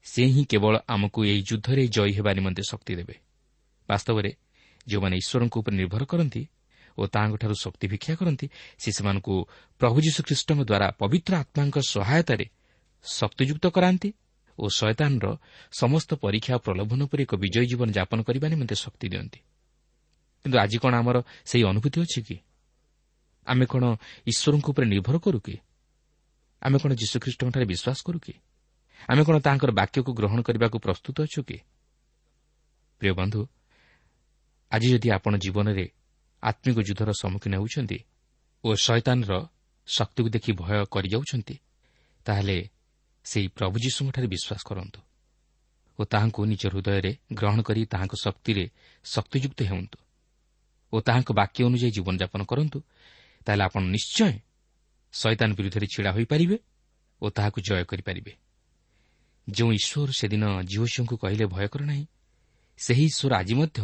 ସେ 0.03 0.23
ହିଁ 0.25 0.43
କେବଳ 0.45 0.73
ଆମକୁ 0.87 1.19
ଏହି 1.25 1.41
ଯୁଦ୍ଧରେ 1.41 1.83
ଜୟୀ 1.87 2.11
ହେବା 2.17 2.31
ନିମନ୍ତେ 2.33 2.63
ଶକ୍ତି 2.63 2.93
ଦେବେ। 2.95 3.15
ବାସ୍ତବରେ 3.89 4.31
ଯେଉଁମାନେ 4.87 5.15
ଈଶ୍ୱରଙ୍କ 5.17 5.55
ଉପରେ 5.57 5.75
ନିର୍ଭର 5.77 6.03
କରନ୍ତି 6.05 6.43
ଓ 6.97 7.01
ତାହାଙ୍କଠାରୁ 7.07 7.55
ଶକ୍ତି 7.55 7.85
ଭିକ୍ଷା 7.87 8.13
କରନ୍ତି 8.15 8.47
ସେ 8.77 8.89
ସେମାନଙ୍କୁ 8.91 9.33
ପ୍ରଭୁ 9.81 9.97
ଯୀଶୁଖ୍ରୀଷ୍ଟଙ୍କ 10.01 10.61
ଦ୍ୱାରା 10.69 10.87
ପବିତ୍ର 11.01 11.33
ଆତ୍ମାଙ୍କ 11.43 11.77
ସହାୟତାରେ 11.93 12.45
ଶକ୍ତିଯୁକ୍ତ 13.03 13.65
କରାନ୍ତି 13.67 14.09
ଓ 14.59 14.65
ଶୟତାନର 14.77 15.25
ସମସ୍ତ 15.71 16.09
ପରୀକ୍ଷା 16.15 16.53
ଓ 16.55 16.59
ପ୍ରଲୋଭନ 16.59 16.99
ଉପରେ 17.07 17.21
ଏକ 17.23 17.33
ବିଜୟୀ 17.35 17.65
ଜୀବନ 17.65 17.89
ଯାପନ 17.91 18.19
କରିବା 18.21 18.47
ନିମନ୍ତେ 18.49 18.75
ଶକ୍ତି 18.75 19.07
ଦିଅନ୍ତି। 19.09 19.39
କିନ୍ତୁ 20.43 20.57
ଆଜି 20.57 20.77
କ'ଣ 20.77 20.93
ଆମର 21.01 21.17
ସେହି 21.45 21.63
ଅନୁଭୂତି 21.63 21.97
ଅଛି 22.01 22.19
କି? 22.27 22.37
ଆମେ 23.47 23.65
କ'ଣ 23.65 23.83
ଈଶ୍ୱରଙ୍କ 24.27 24.67
ଉପରେ 24.71 24.85
ନିର୍ଭର 24.85 25.15
କରୁ 25.17 25.39
କି? 25.39 25.55
ଆମେ 26.61 26.77
କ'ଣ 26.81 26.91
ଯୀଶୁଖ୍ରୀଷ୍ଟଙ୍କଠାରେ 27.01 27.65
ବିଶ୍ୱାସ 27.65 27.99
କରୁ 28.05 28.19
କି? 28.19 28.33
ଆମେ 29.09 29.21
କ'ଣ 29.23 29.35
ତାହାଙ୍କର 29.45 29.71
ବାକ୍ୟକୁ 29.71 30.11
ଗ୍ରହଣ 30.19 30.39
କରିବାକୁ 30.47 30.77
ପ୍ରସ୍ତୁତ 30.85 31.17
ଅଛୁ 31.25 31.41
କି? 31.47 31.57
ପ୍ରିୟ 33.01 33.13
ବନ୍ଧୁ 33.19 33.41
ଆଜି 34.71 34.87
ଯଦି 34.93 35.07
ଆପଣ 35.11 35.33
ଜୀବନରେ 35.43 35.85
ଆତ୍ମିକ 36.43 36.77
ଯୁଦ୍ଧର 36.87 37.09
ସମ୍ମୁଖୀନ 37.21 37.53
ହେଉଛନ୍ତି 37.59 37.97
ଓ 38.63 38.67
ଶୈତାନର 38.85 39.33
ଶକ୍ତିକୁ 39.87 40.29
ଦେଖି 40.29 40.51
ଭୟ 40.53 40.85
କରିଯାଉଛନ୍ତି 40.93 41.55
ତାହେଲେ 42.25 42.57
ସେହି 43.25 43.47
ପ୍ରଭୁ 43.57 43.75
ଯୀଶୁଙ୍କଠାରେ 43.83 44.27
ବିଶ୍ୱାସ 44.33 44.61
କରନ୍ତୁ 44.69 44.99
ଓ 45.99 46.01
ତାହାଙ୍କୁ 46.03 46.41
ନିଜ 46.45 46.63
ହୃଦୟରେ 46.73 47.11
ଗ୍ରହଣ 47.33 47.59
କରି 47.61 47.81
ତାହାଙ୍କ 47.85 48.13
ଶକ୍ତିରେ 48.25 48.65
ଶକ୍ତିଯୁକ୍ତ 49.05 49.59
ହେଉନ୍ତୁ 49.69 49.97
ଓ 50.93 50.95
ତାହାଙ୍କ 51.07 51.29
ବାକ୍ୟ 51.31 51.59
ଅନୁଯାୟୀ 51.69 51.91
ଜୀବନଯାପନ 51.97 52.41
କରନ୍ତୁ 52.51 52.79
ତାହେଲେ 53.45 53.63
ଆପଣ 53.63 53.81
ନିଶ୍ଚୟ 53.95 54.33
ଶୈତାନ 55.13 55.49
ବିରୁଦ୍ଧରେ 55.57 55.87
ଛିଡ଼ା 55.93 56.11
ହୋଇପାରିବେ 56.11 56.57
ଓ 57.21 57.25
ତାହାକୁ 57.29 57.57
ଜୟ 57.67 57.83
କରିପାରିବେ। 57.85 58.31
ଯେଉଁ 59.47 59.71
ଈଶ୍ୱର 59.71 60.11
ସେଦିନ 60.11 60.43
ଝିଅଶିଉଙ୍କୁ 60.61 61.15
କହିଲେ 61.17 61.45
ଭୟ 61.45 61.67
କର 61.67 61.81
ନାହିଁ। 61.83 62.05
ସେହି 62.77 63.05
ଈଶ୍ୱର 63.05 63.31
ଆଜି 63.35 63.53
ମଧ୍ୟ 63.53 63.79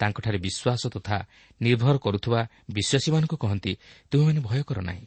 ତାଙ୍କଠାରେ 0.00 0.38
ବିଶ୍ୱାସ 0.38 0.82
ତଥା 0.94 1.16
ନିର୍ଭର 1.62 1.96
କରୁଥିବା 1.98 2.40
ବିଶ୍ୱାସୀମାନଙ୍କୁ 2.70 3.36
କହନ୍ତି 3.36 3.72
ତୁମେମାନେ 4.10 4.40
ଭୟ 4.40 4.62
କର 4.62 4.78
ନାହିଁ। 4.80 5.06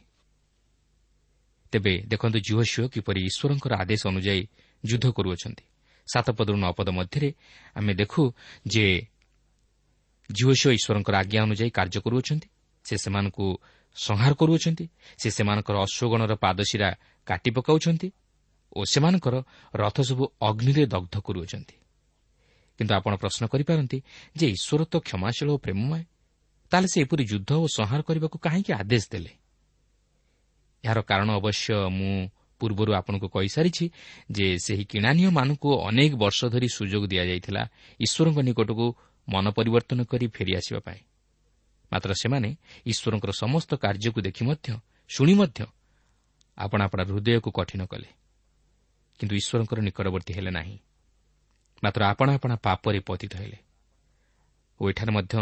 ତେବେ 1.72 1.94
ଦେଖନ୍ତୁ 2.08 2.40
ଝିଅ 2.40 2.88
କିପରି 2.94 3.22
ଈଶ୍ୱରଙ୍କର 3.30 3.74
ଆଦେଶ 3.82 4.02
ଅନୁଯାୟୀ 4.08 4.42
ଯୁଦ୍ଧ 4.86 5.06
କରୁଅଛନ୍ତି। 5.12 5.64
ସାତ 6.08 6.28
ପଦରୁ 6.32 6.58
ନଅ 6.58 6.72
ପଦ 6.72 6.90
ମଧ୍ୟରେ 6.90 7.30
ଆମେ 7.76 7.94
ଦେଖୁ 7.94 8.24
ଯେ 8.68 8.86
ଝିଅ 10.30 10.54
ଈଶ୍ୱରଙ୍କର 10.78 11.16
ଆଜ୍ଞା 11.16 11.40
ଅନୁଯାୟୀ 11.44 11.70
କାର୍ଯ୍ୟ 11.70 12.00
କରୁଅଛନ୍ତି। 12.02 12.48
ସେ 12.86 12.96
ସେମାନଙ୍କୁ 12.98 13.46
ସଂହାର 13.96 14.32
କରୁଅଛନ୍ତି। 14.34 14.86
ସେ 15.18 15.28
ସେମାନଙ୍କର 15.32 15.76
ଅଶ୍ୱଗଣର 15.78 16.34
ପାଦଶିରା 16.36 16.90
କାଟି 17.28 17.50
ପକାଉଛନ୍ତି। 17.52 18.08
ଓ 18.78 18.82
ସେମାନଙ୍କର 18.94 19.36
ରଥ 19.74 19.98
ସବୁ 20.10 20.24
ଅଗ୍ନିରେ 20.48 20.84
ଦଗ୍ଧ 20.94 21.16
କରୁଅଛନ୍ତି। 21.20 21.76
କିନ୍ତୁ 22.80 22.94
ଆପଣ 23.00 23.14
ପ୍ରଶ୍ନ 23.16 23.44
କରିପାରନ୍ତି 23.54 23.98
ଯେ 24.38 24.46
ଈଶ୍ୱର 24.56 24.82
ତ 24.92 24.96
କ୍ଷମାଶୀଳ 25.08 25.48
ଓ 25.50 25.58
ପ୍ରେମମୟ 25.58 26.02
ତାହେଲେ 26.72 26.88
ସେ 26.94 26.98
ଏପରି 27.02 27.24
ଯୁଦ୍ଧ 27.32 27.52
ଓ 27.64 27.66
ସଂହାର 27.78 28.00
କରିବାକୁ 28.08 28.38
କାହିଁକି 28.46 28.72
ଆଦେଶ 28.82 29.04
ଦେଲେ? 29.12 29.32
ଏହାର 30.84 31.00
କାରଣ 31.10 31.30
ଅବଶ୍ୟ 31.40 31.68
ମୁଁ 31.98 32.14
ପୂର୍ବରୁ 32.62 32.92
ଆପଣଙ୍କୁ 33.00 33.28
କହିସାରିଛି 33.30 33.86
ଯେ 34.32 34.48
ସେହି 34.66 34.84
କିଣାନୀୟମାନଙ୍କୁ 34.92 35.70
ଅନେକ 35.90 36.12
ବର୍ଷ 36.24 36.40
ଧରି 36.54 36.68
ସୁଯୋଗ 36.78 37.04
ଦିଆଯାଇଥିଲା 37.08 37.64
ଈଶ୍ୱରଙ୍କ 38.00 38.40
ନିକଟକୁ 38.48 38.86
ମନ 39.28 39.46
ପରିବର୍ତ୍ତନ 39.58 40.00
କରି 40.12 40.26
ଫେରିଆସିବା 40.28 40.80
ପାଇଁ। 40.80 41.02
ମାତ୍ର 41.92 42.12
ସେମାନେ 42.22 42.50
ଈଶ୍ୱରଙ୍କର 42.86 43.32
ସମସ୍ତ 43.44 43.72
କାର୍ଯ୍ୟକୁ 43.84 44.20
ଦେଖି 44.22 44.44
ମଧ୍ୟ 44.50 44.68
ଶୁଣି 45.10 45.34
ମଧ୍ୟ 45.34 45.60
ଆପଣା 46.58 46.84
ଆପଣା 46.86 47.04
ହୃଦୟକୁ 47.04 47.50
କଠିନ 47.52 47.82
କଲେ। 47.86 48.10
କିନ୍ତୁ 49.20 49.36
ଈଶ୍ୱରଙ୍କର 49.36 49.80
ନିକଟବର୍ତ୍ତୀ 49.82 50.34
ହେଲେ 50.34 50.52
ନାହିଁ। 50.52 50.78
ମାତ୍ର 51.84 52.02
ଆପଣା 52.04 52.32
ଆପଣା 52.34 52.56
ପାପରେ 52.56 53.00
ପତିତ 53.00 53.34
ହେଲେ। 53.36 53.58
ଓ 54.80 54.90
ଏଠାରେ 54.90 55.12
ମଧ୍ୟ 55.12 55.36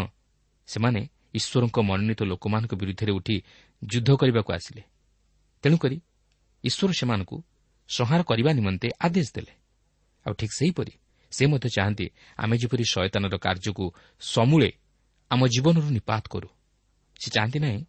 ସେମାନେ 0.67 1.01
ଈଶ୍ୱରଙ୍କ 1.34 1.77
ମନୋନୀତ 1.79 2.22
ଲୋକମାନଙ୍କ 2.24 2.74
ବିରୁଦ୍ଧରେ 2.75 3.12
ଉଠି 3.12 3.36
ଯୁଦ୍ଧ 3.84 4.10
କରିବାକୁ 4.15 4.51
ଆସିଲେ। 4.53 4.84
ତେଣୁକରି 5.63 5.98
ଈଶ୍ୱର 6.63 6.91
ସେମାନଙ୍କୁ 6.94 7.38
ସଂହାର 7.89 8.22
କରିବା 8.24 8.51
ନିମନ୍ତେ 8.51 8.88
ଆଦେଶ 9.00 9.27
ଦେଲେ। 9.36 9.53
ଆଉ 10.25 10.34
ଠିକ୍ 10.34 10.53
ସେହିପରି 10.53 10.94
ସେ 11.32 11.44
ମଧ୍ୟ 11.46 11.67
ଚାହାନ୍ତି 11.75 12.05
ଆମେ 12.38 12.55
ଯେପରି 12.58 12.84
ଶୟତାନର 12.91 13.36
କାର୍ଯ୍ୟକୁ 13.38 13.86
ସମୂଳେ 14.20 14.70
ଆମ 15.32 15.41
ଜୀବନରୁ 15.48 15.89
ନିପାତ 15.89 16.24
କରୁ। 16.34 16.50
ସେ 17.22 17.27
ଚାହାନ୍ତି 17.32 17.60
ନାହିଁ 17.60 17.79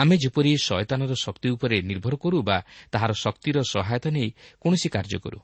ଆମେ 0.00 0.14
ଯେପରି 0.22 0.50
ଶୟତାନର 0.66 1.12
ଶକ୍ତି 1.24 1.48
ଉପରେ 1.54 1.76
ନିର୍ଭର 1.90 2.14
କରୁ 2.22 2.38
ବା 2.48 2.58
ତାହାର 2.92 3.12
ଶକ୍ତିର 3.24 3.56
ସହାୟତା 3.72 4.08
ନେଇ 4.16 4.28
କୌଣସି 4.62 4.88
କାର୍ଯ୍ୟ 4.94 5.18
କରୁ 5.24 5.38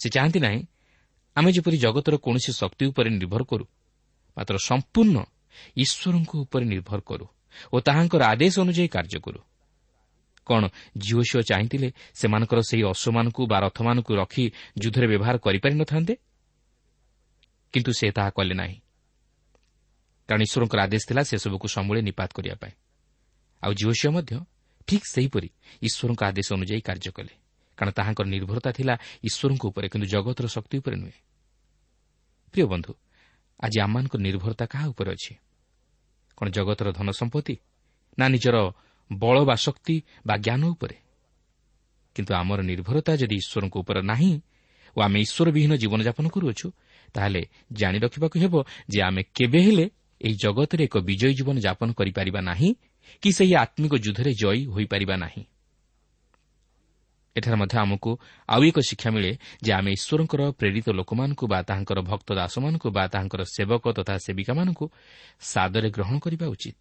ସେ 0.00 0.08
ଚାହାନ୍ତି 0.14 0.38
ନାହିଁ 0.46 0.60
ଆମେ 1.36 1.50
ଯେପରି 1.56 1.76
ଜଗତର 1.84 2.14
କୌଣସି 2.24 2.50
ଶକ୍ତି 2.60 2.84
ଉପରେ 2.90 3.08
ନିର୍ଭର 3.16 3.42
କରୁ 3.50 3.64
ମାତ୍ର 4.36 4.54
ସମ୍ପୂର୍ଣ୍ଣ 4.68 5.16
ଈଶ୍ୱରଙ୍କ 5.76 6.32
ଉପରେ 6.44 6.64
ନିର୍ଭର 6.64 7.00
କରୁ 7.00 7.26
ଓ 7.72 7.76
ତାହାଙ୍କର 7.80 8.22
ଆଦେଶ 8.24 8.54
ଅନୁଯାୟୀ 8.60 8.88
କାର୍ଯ୍ୟ 8.88 9.18
କରୁ। 9.26 9.40
କ'ଣ 10.46 10.62
ଝିଅ 10.98 11.22
ଝିଅ 11.28 11.40
ଚାହିଁଥିଲେ 11.50 11.88
ସେମାନଙ୍କର 12.14 12.60
ସେହି 12.70 12.84
ଅଶ୍ୱମାନଙ୍କୁ 12.92 13.42
ବା 13.50 13.58
ରଥମାନଙ୍କୁ 13.64 14.12
ରଖି 14.20 14.44
ଯୁଦ୍ଧରେ 14.82 15.06
ବ୍ୟବହାର 15.12 15.36
କରିପାରିନଥାନ୍ତେ 15.44 16.14
କିନ୍ତୁ 17.74 17.90
ସେ 17.98 18.06
ତାହା 18.16 18.30
କଲେ 18.36 18.54
ନାହିଁ। 18.54 18.76
କାରଣ 20.28 20.40
ଈଶ୍ୱରଙ୍କର 20.46 20.80
ଆଦେଶ 20.86 21.02
ଥିଲା 21.08 21.22
ସେସବୁକୁ 21.30 21.66
ସମୂଳେ 21.76 22.00
ନିପାତ 22.08 22.30
କରିବା 22.36 22.56
ପାଇଁ। 22.62 22.74
ଆଉ 23.64 23.72
ଝିଅ 23.78 23.92
ଝିଅ 23.98 24.10
ମଧ୍ୟ 24.16 24.32
ଠିକ୍ 24.88 25.06
ସେହିପରି 25.14 25.48
ଈଶ୍ୱରଙ୍କ 25.86 26.20
ଆଦେଶ 26.28 26.48
ଅନୁଯାୟୀ 26.56 26.82
କାର୍ଯ୍ୟ 26.88 27.10
କଲେ। 27.16 27.32
କାରଣ 27.78 27.90
ତାହାଙ୍କର 27.98 28.26
ନିର୍ଭରତା 28.34 28.70
ଥିଲା 28.78 28.94
ଈଶ୍ୱରଙ୍କ 29.28 29.62
ଉପରେ 29.70 29.86
କିନ୍ତୁ 29.92 30.06
ଜଗତର 30.06 30.46
ଶକ୍ତି 30.46 30.76
ଉପରେ 30.80 30.96
ନୁହେଁ। 31.02 31.18
ପ୍ରିୟ 32.54 32.66
ବନ୍ଧୁ 32.72 32.92
ଆଜି 33.60 33.78
ଆମମାନଙ୍କ 33.86 34.14
ନିର୍ଭରତା 34.26 34.64
କାହା 34.72 34.86
ଉପରେ 34.92 35.10
ଅଛି? 35.16 35.32
କ'ଣ 36.38 36.46
ଜଗତର 36.56 36.88
ଧନ 36.98 37.08
ସମ୍ପତ୍ତି 37.20 37.54
ନା 38.18 38.24
ନିଜର 38.34 38.56
ବଳ 39.10 39.36
ବା 39.48 39.54
ଶକ୍ତି 39.56 39.96
ବା 40.26 40.34
ଜ୍ଞାନ 40.44 40.62
ଉପରେ? 40.74 40.96
କିନ୍ତୁ 42.16 42.32
ଆମର 42.34 42.58
ନିର୍ଭରତା 42.62 43.12
ଯଦି 43.20 43.36
ଈଶ୍ୱରଙ୍କ 43.42 43.74
ଉପରେ 43.82 44.00
ନାହିଁ 44.12 44.32
ଓ 44.96 44.98
ଆମେ 45.06 45.18
ଈଶ୍ୱର 45.26 45.48
ବିହୀନ 45.56 45.72
ଜୀବନଯାପନ 45.82 46.26
କରୁଅଛୁ 46.34 46.66
ତାହେଲେ 47.14 47.42
ଜାଣି 47.72 47.98
ରଖିବାକୁ 48.04 48.36
ହେବ 48.44 48.54
ଯେ 48.90 48.98
ଆମେ 49.08 49.22
କେବେ 49.36 49.60
ହେଲେ 49.66 49.86
ଏହି 50.20 50.34
ଜଗତରେ 50.44 50.82
ଏକ 50.88 50.94
ବିଜୟୀ 51.08 51.34
ଜୀବନ 51.38 51.56
ଯାପନ 51.66 51.88
କରିପାରିବା 51.98 52.40
ନାହିଁ 52.50 52.70
କି 53.22 53.30
ସେହି 53.32 53.54
ଆତ୍ମିକ 53.54 53.92
ଯୁଦ୍ଧରେ 53.96 54.30
ଜୟୀ 54.34 54.60
ହୋଇପାରିବା 54.66 55.16
ନାହିଁ। 55.16 55.44
ଏଠାରେ 57.36 57.56
ମଧ୍ୟ 57.56 57.76
ଆମକୁ 57.78 58.10
ଆଉ 58.48 58.60
ଏକ 58.64 58.78
ଶିକ୍ଷା 58.80 59.10
ମିଳେ 59.10 59.32
ଯେ 59.62 59.70
ଆମେ 59.72 59.90
ଈଶ୍ୱରଙ୍କର 59.92 60.42
ପ୍ରେରିତ 60.60 60.86
ଲୋକମାନଙ୍କୁ 60.90 61.44
ବା 61.46 61.58
ତାହାଙ୍କର 61.62 61.98
ଭକ୍ତ 62.00 62.28
ଦାସମାନଙ୍କୁ 62.34 62.88
ବା 62.90 63.04
ତାହାଙ୍କର 63.08 63.42
ସେବକ 63.54 63.84
ତଥା 63.92 64.14
ସେବିକାମାନଙ୍କୁ 64.26 64.84
ସାଦରେ 65.40 65.88
ଗ୍ରହଣ 65.90 66.16
କରିବା 66.18 66.46
ଉଚିତ। 66.46 66.78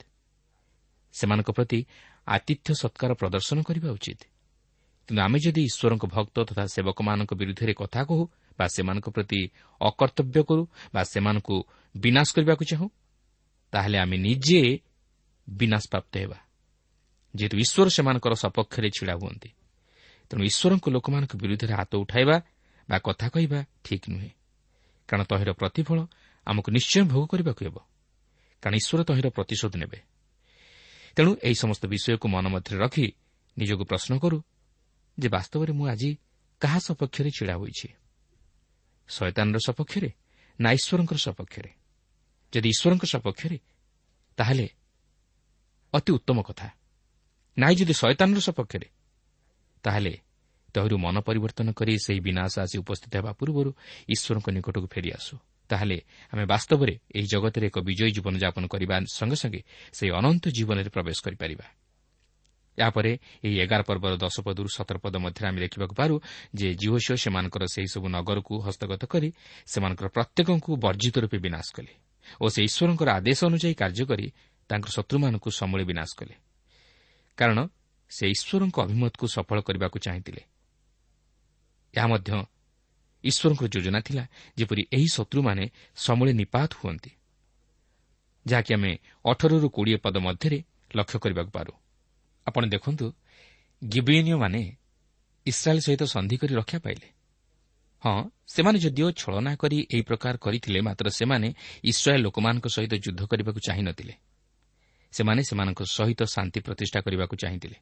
ସେମାନଙ୍କ 1.14 1.50
ପ୍ରତି 1.52 1.80
ଆତିଥ୍ୟ 2.28 2.70
ସତ୍କାର 2.74 3.12
ପ୍ରଦର୍ଶନ 3.14 3.58
କରିବା 3.62 3.90
ଉଚିତ। 3.92 4.22
କିନ୍ତୁ 5.10 5.22
ଆମେ 5.22 5.38
ଯଦି 5.40 5.62
ଈଶ୍ୱରଙ୍କ 5.70 6.06
ଭକ୍ତ 6.06 6.36
ତଥା 6.50 6.64
ସେବକମାନଙ୍କ 6.66 7.32
ବିରୁଦ୍ଧରେ 7.34 7.74
କଥା 7.74 8.02
କହୁ 8.04 8.24
ବା 8.60 8.66
ସେମାନଙ୍କ 8.68 9.08
ପ୍ରତି 9.10 9.40
ଅକର୍ତ୍ତବ୍ୟ 9.82 10.40
କରୁ 10.50 10.64
ବା 10.94 11.02
ସେମାନଙ୍କୁ 11.04 11.56
ବିନାଶ 11.96 12.28
କରିବାକୁ 12.36 12.64
ଚାହୁଁ 12.72 12.88
ତାହେଲେ 13.74 13.98
ଆମେ 13.98 14.18
ନିଜେ 14.18 14.62
ବିନାଶ 15.50 15.84
ପ୍ରାପ୍ତ 15.90 16.18
ହେବା। 16.18 16.38
ଯେହେତୁ 17.36 17.58
ଈଶ୍ୱର 17.58 17.90
ସେମାନଙ୍କର 17.90 18.34
ସପକ୍ଷରେ 18.34 18.90
ଛିଡ଼ା 18.90 19.16
ହୁଅନ୍ତି। 19.16 19.50
ତେଣୁ 20.30 20.44
ଈଶ୍ୱରଙ୍କ 20.44 20.90
ଲୋକମାନଙ୍କ 20.90 21.36
ବିରୁଦ୍ଧରେ 21.36 21.74
ହାତ 21.74 21.96
ଉଠାଇବା 21.96 22.42
ବା 22.90 23.00
କଥା 23.00 23.30
କହିବା 23.30 23.66
ଠିକ୍ 23.84 24.10
ନୁହେଁ। 24.10 24.30
କାରଣ 25.08 25.24
ତହିଁର 25.24 25.54
ପ୍ରତିଫଳ 25.54 26.06
ଆମକୁ 26.46 26.72
ନିଶ୍ଚୟ 26.72 27.04
ଭୋଗ 27.04 27.26
କରିବାକୁ 27.26 27.66
ହେବ। 27.66 27.80
କାରଣ 28.62 28.76
ଈଶ୍ୱର 28.76 29.04
ତହିଁର 29.04 29.30
ପ୍ରତିଶୋଧ 29.30 29.76
ନେବେ। 29.76 30.00
ତେଣୁ 31.16 31.36
ଏହି 31.44 31.56
ସମସ୍ତ 31.56 31.86
ବିଷୟକୁ 31.86 32.28
ମନ 32.28 32.48
ମଧ୍ୟରେ 32.48 32.78
ରଖି 32.78 33.14
ନିଜକୁ 33.58 33.84
ପ୍ରଶ୍ନ 33.86 34.18
କରୁ 34.18 34.44
ଯେ 35.20 35.30
ବାସ୍ତବରେ 35.30 35.74
ମୁଁ 35.74 35.88
ଆଜି 35.88 36.18
କାହା 36.60 36.80
ସପକ୍ଷରେ 36.80 37.30
ଛିଡ଼ା 37.30 37.56
ହୋଇଛି? 37.56 37.88
ଶୟତାନର 39.08 39.60
ସପକ୍ଷରେ 39.66 40.14
ନା 40.62 40.72
ଈଶ୍ୱରଙ୍କର 40.72 41.18
ସପକ୍ଷରେ? 41.18 41.70
ଯଦି 42.54 42.70
ଈଶ୍ୱରଙ୍କ 42.70 43.06
ସପକ୍ଷରେ 43.06 43.60
ତାହେଲେ 44.36 44.70
ଅତି 45.94 46.12
ଉତ୍ତମ 46.18 46.38
କଥା। 46.42 46.68
ନାହିଁ 47.58 47.76
ଯଦି 47.80 47.94
ଶୟତାନର 47.94 48.40
ସପକ୍ଷରେ 48.48 48.88
ତାହେଲେ 49.84 50.14
ତହିଁରୁ 50.76 50.96
ମନ 50.98 51.16
ପରିବର୍ତ୍ତନ 51.28 51.68
କରି 51.78 51.94
ସେହି 52.06 52.20
ବିନାଶ 52.28 52.54
ଆସି 52.66 52.76
ଉପସ୍ଥିତ 52.84 53.14
ହେବା 53.20 53.32
ପୂର୍ବରୁ 53.40 53.72
ଈଶ୍ୱରଙ୍କ 54.14 54.48
ନିକଟକୁ 54.58 54.88
ଫେରିଆସୁ 54.94 55.34
ତାହେଲେ 55.70 55.98
ଆମେ 56.34 56.44
ବାସ୍ତବରେ 56.54 56.94
ଏହି 57.18 57.28
ଜଗତରେ 57.34 57.66
ଏକ 57.70 57.78
ବିଜୟୀ 57.88 58.12
ଜୀବନଯାପନ 58.18 58.64
କରିବା 58.74 58.96
ସଙ୍ଗେ 59.18 59.38
ସଙ୍ଗେ 59.44 59.62
ସେହି 59.98 60.12
ଅନନ୍ତ 60.20 60.44
ଜୀବନରେ 60.58 60.90
ପ୍ରବେଶ 60.96 61.18
କରିପାରିବା। 61.26 61.66
ଏହାପରେ 62.78 63.12
ଏହି 63.46 63.56
ଏଗାର 63.64 63.82
ପର୍ବର 63.90 64.14
ଦଶ 64.18 64.36
ପଦରୁ 64.46 64.68
ସତର 64.78 64.98
ପଦ 64.98 65.16
ମଧ୍ୟରେ 65.22 65.46
ଆମେ 65.50 65.60
ଦେଖିବାକୁ 65.66 65.94
ପାରୁ 65.94 66.16
ଯେ 66.58 66.68
ଜିଓସିଓ 66.82 67.16
ସେମାନଙ୍କର 67.24 67.64
ସେହିସବୁ 67.70 68.08
ନଗରକୁ 68.18 68.54
ହସ୍ତଗତ 68.66 69.02
କରି 69.14 69.30
ସେମାନଙ୍କର 69.72 70.08
ପ୍ରତ୍ୟେକଙ୍କୁ 70.16 70.72
ବର୍ଜିତ 70.86 71.16
ରୂପେ 71.24 71.38
ବିନାଶ 71.46 71.68
କଲେ 71.78 71.94
ଓ 72.42 72.46
ସେ 72.50 72.60
ଈଶ୍ୱରଙ୍କର 72.68 73.10
ଆଦେଶ 73.20 73.40
ଅନୁଯାୟୀ 73.50 73.76
କାର୍ଯ୍ୟ 73.82 74.04
କରି 74.10 74.26
ତାଙ୍କର 74.70 74.90
ଶତ୍ରୁମାନଙ୍କୁ 74.90 75.50
ସମୂଳେ 75.52 75.84
ବିନାଶ 75.84 76.10
କଲେ। 76.18 76.36
କାରଣ 77.38 77.60
ସେ 78.12 78.26
ଈଶ୍ୱରଙ୍କ 78.30 78.78
ଅଭିମତକୁ 78.80 79.26
ସଫଳ 79.28 79.58
କରିବାକୁ 79.62 79.98
ଚାହିଁଥିଲେ। 80.00 80.42
ଏହା 81.94 82.08
ମଧ୍ୟ 82.08 82.32
ଈଶ୍ୱରଙ୍କର 83.24 83.68
ଯୋଜନା 83.68 84.00
ଥିଲା 84.00 84.24
ଯେପରି 84.58 84.84
ଏହି 84.92 85.08
ଶତ୍ରୁମାନେ 85.14 85.64
ସମୂଳେ 85.96 86.32
ନିପାତ 86.34 86.72
ହୁଅନ୍ତି 86.82 87.12
ଯାହାକି 88.46 88.72
ଆମେ 88.74 88.92
ଅଠରରୁ 89.26 89.68
କୋଡ଼ିଏ 89.70 89.98
ପଦ 89.98 90.16
ମଧ୍ୟରେ 90.18 90.60
ଲକ୍ଷ୍ୟ 90.96 91.18
କରିବାକୁ 91.20 91.52
ପାରୁ। 91.52 91.74
ଆପଣ 92.48 92.64
ଦେଖନ୍ତୁ 92.66 93.06
ଗିବିୟନୀୟମାନେ 93.84 94.62
ଇସ୍ରାଏଲ୍ 95.46 95.82
ସହିତ 95.82 96.04
ସନ୍ଧି 96.04 96.36
କରି 96.38 96.54
ରକ୍ଷା 96.56 96.80
ପାଇଲେ। 96.80 97.08
ହଁ 98.04 98.30
ସେମାନେ 98.48 98.78
ଯଦିଓ 98.80 99.08
ଛଳନା 99.12 99.52
କରି 99.56 99.78
ଏହି 99.94 100.02
ପ୍ରକାର 100.02 100.34
କରିଥିଲେ 100.38 100.80
ମାତ୍ର 100.82 101.10
ସେମାନେ 101.10 101.48
ଇସ୍ରାଏଲ୍ 101.84 102.24
ଲୋକମାନଙ୍କ 102.24 102.68
ସହିତ 102.68 102.94
ଯୁଦ୍ଧ 102.96 103.22
କରିବାକୁ 103.26 103.60
ଚାହିଁନଥିଲେ। 103.68 104.14
ସେମାନେ 105.14 105.42
ସେମାନଙ୍କ 105.44 105.82
ସହିତ 105.84 106.24
ଶାନ୍ତି 106.24 106.60
ପ୍ରତିଷ୍ଠା 106.60 107.00
କରିବାକୁ 107.02 107.36
ଚାହିଁଥିଲେ। 107.36 107.78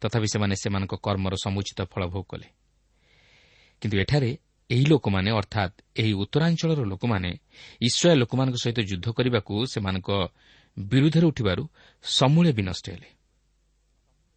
ତଥାପି 0.00 0.26
ସେମାନେ 0.32 0.54
ସେମାନଙ୍କ 0.56 0.94
କର୍ମର 0.94 1.34
ସମୁଚିତ 1.34 1.80
ଫଳ 1.82 2.06
ଭୋଗ 2.06 2.24
କଲେ। 2.28 2.48
କିନ୍ତୁ 3.80 3.98
ଏଠାରେ 3.98 4.38
ଏହି 4.70 4.84
ଲୋକମାନେ 4.84 5.30
ଅର୍ଥାତ୍ 5.30 5.74
ଏହି 5.96 6.12
ଉତ୍ତରାଞ୍ଚଳର 6.12 6.80
ଲୋକମାନେ 6.84 7.30
ଇସ୍ରାଏଲ୍ 7.82 8.18
ଲୋକମାନଙ୍କ 8.18 8.54
ସହିତ 8.54 8.80
ଯୁଦ୍ଧ 8.80 9.06
କରିବାକୁ 9.10 9.66
ସେମାନଙ୍କ 9.66 10.10
ବିରୁଦ୍ଧରେ 10.78 11.26
ଉଠିବାରୁ 11.26 11.68
ସମୂଳେ 12.02 12.52
ବିନଷ୍ଟ 12.52 12.90
ହେଲେ। 12.90 13.08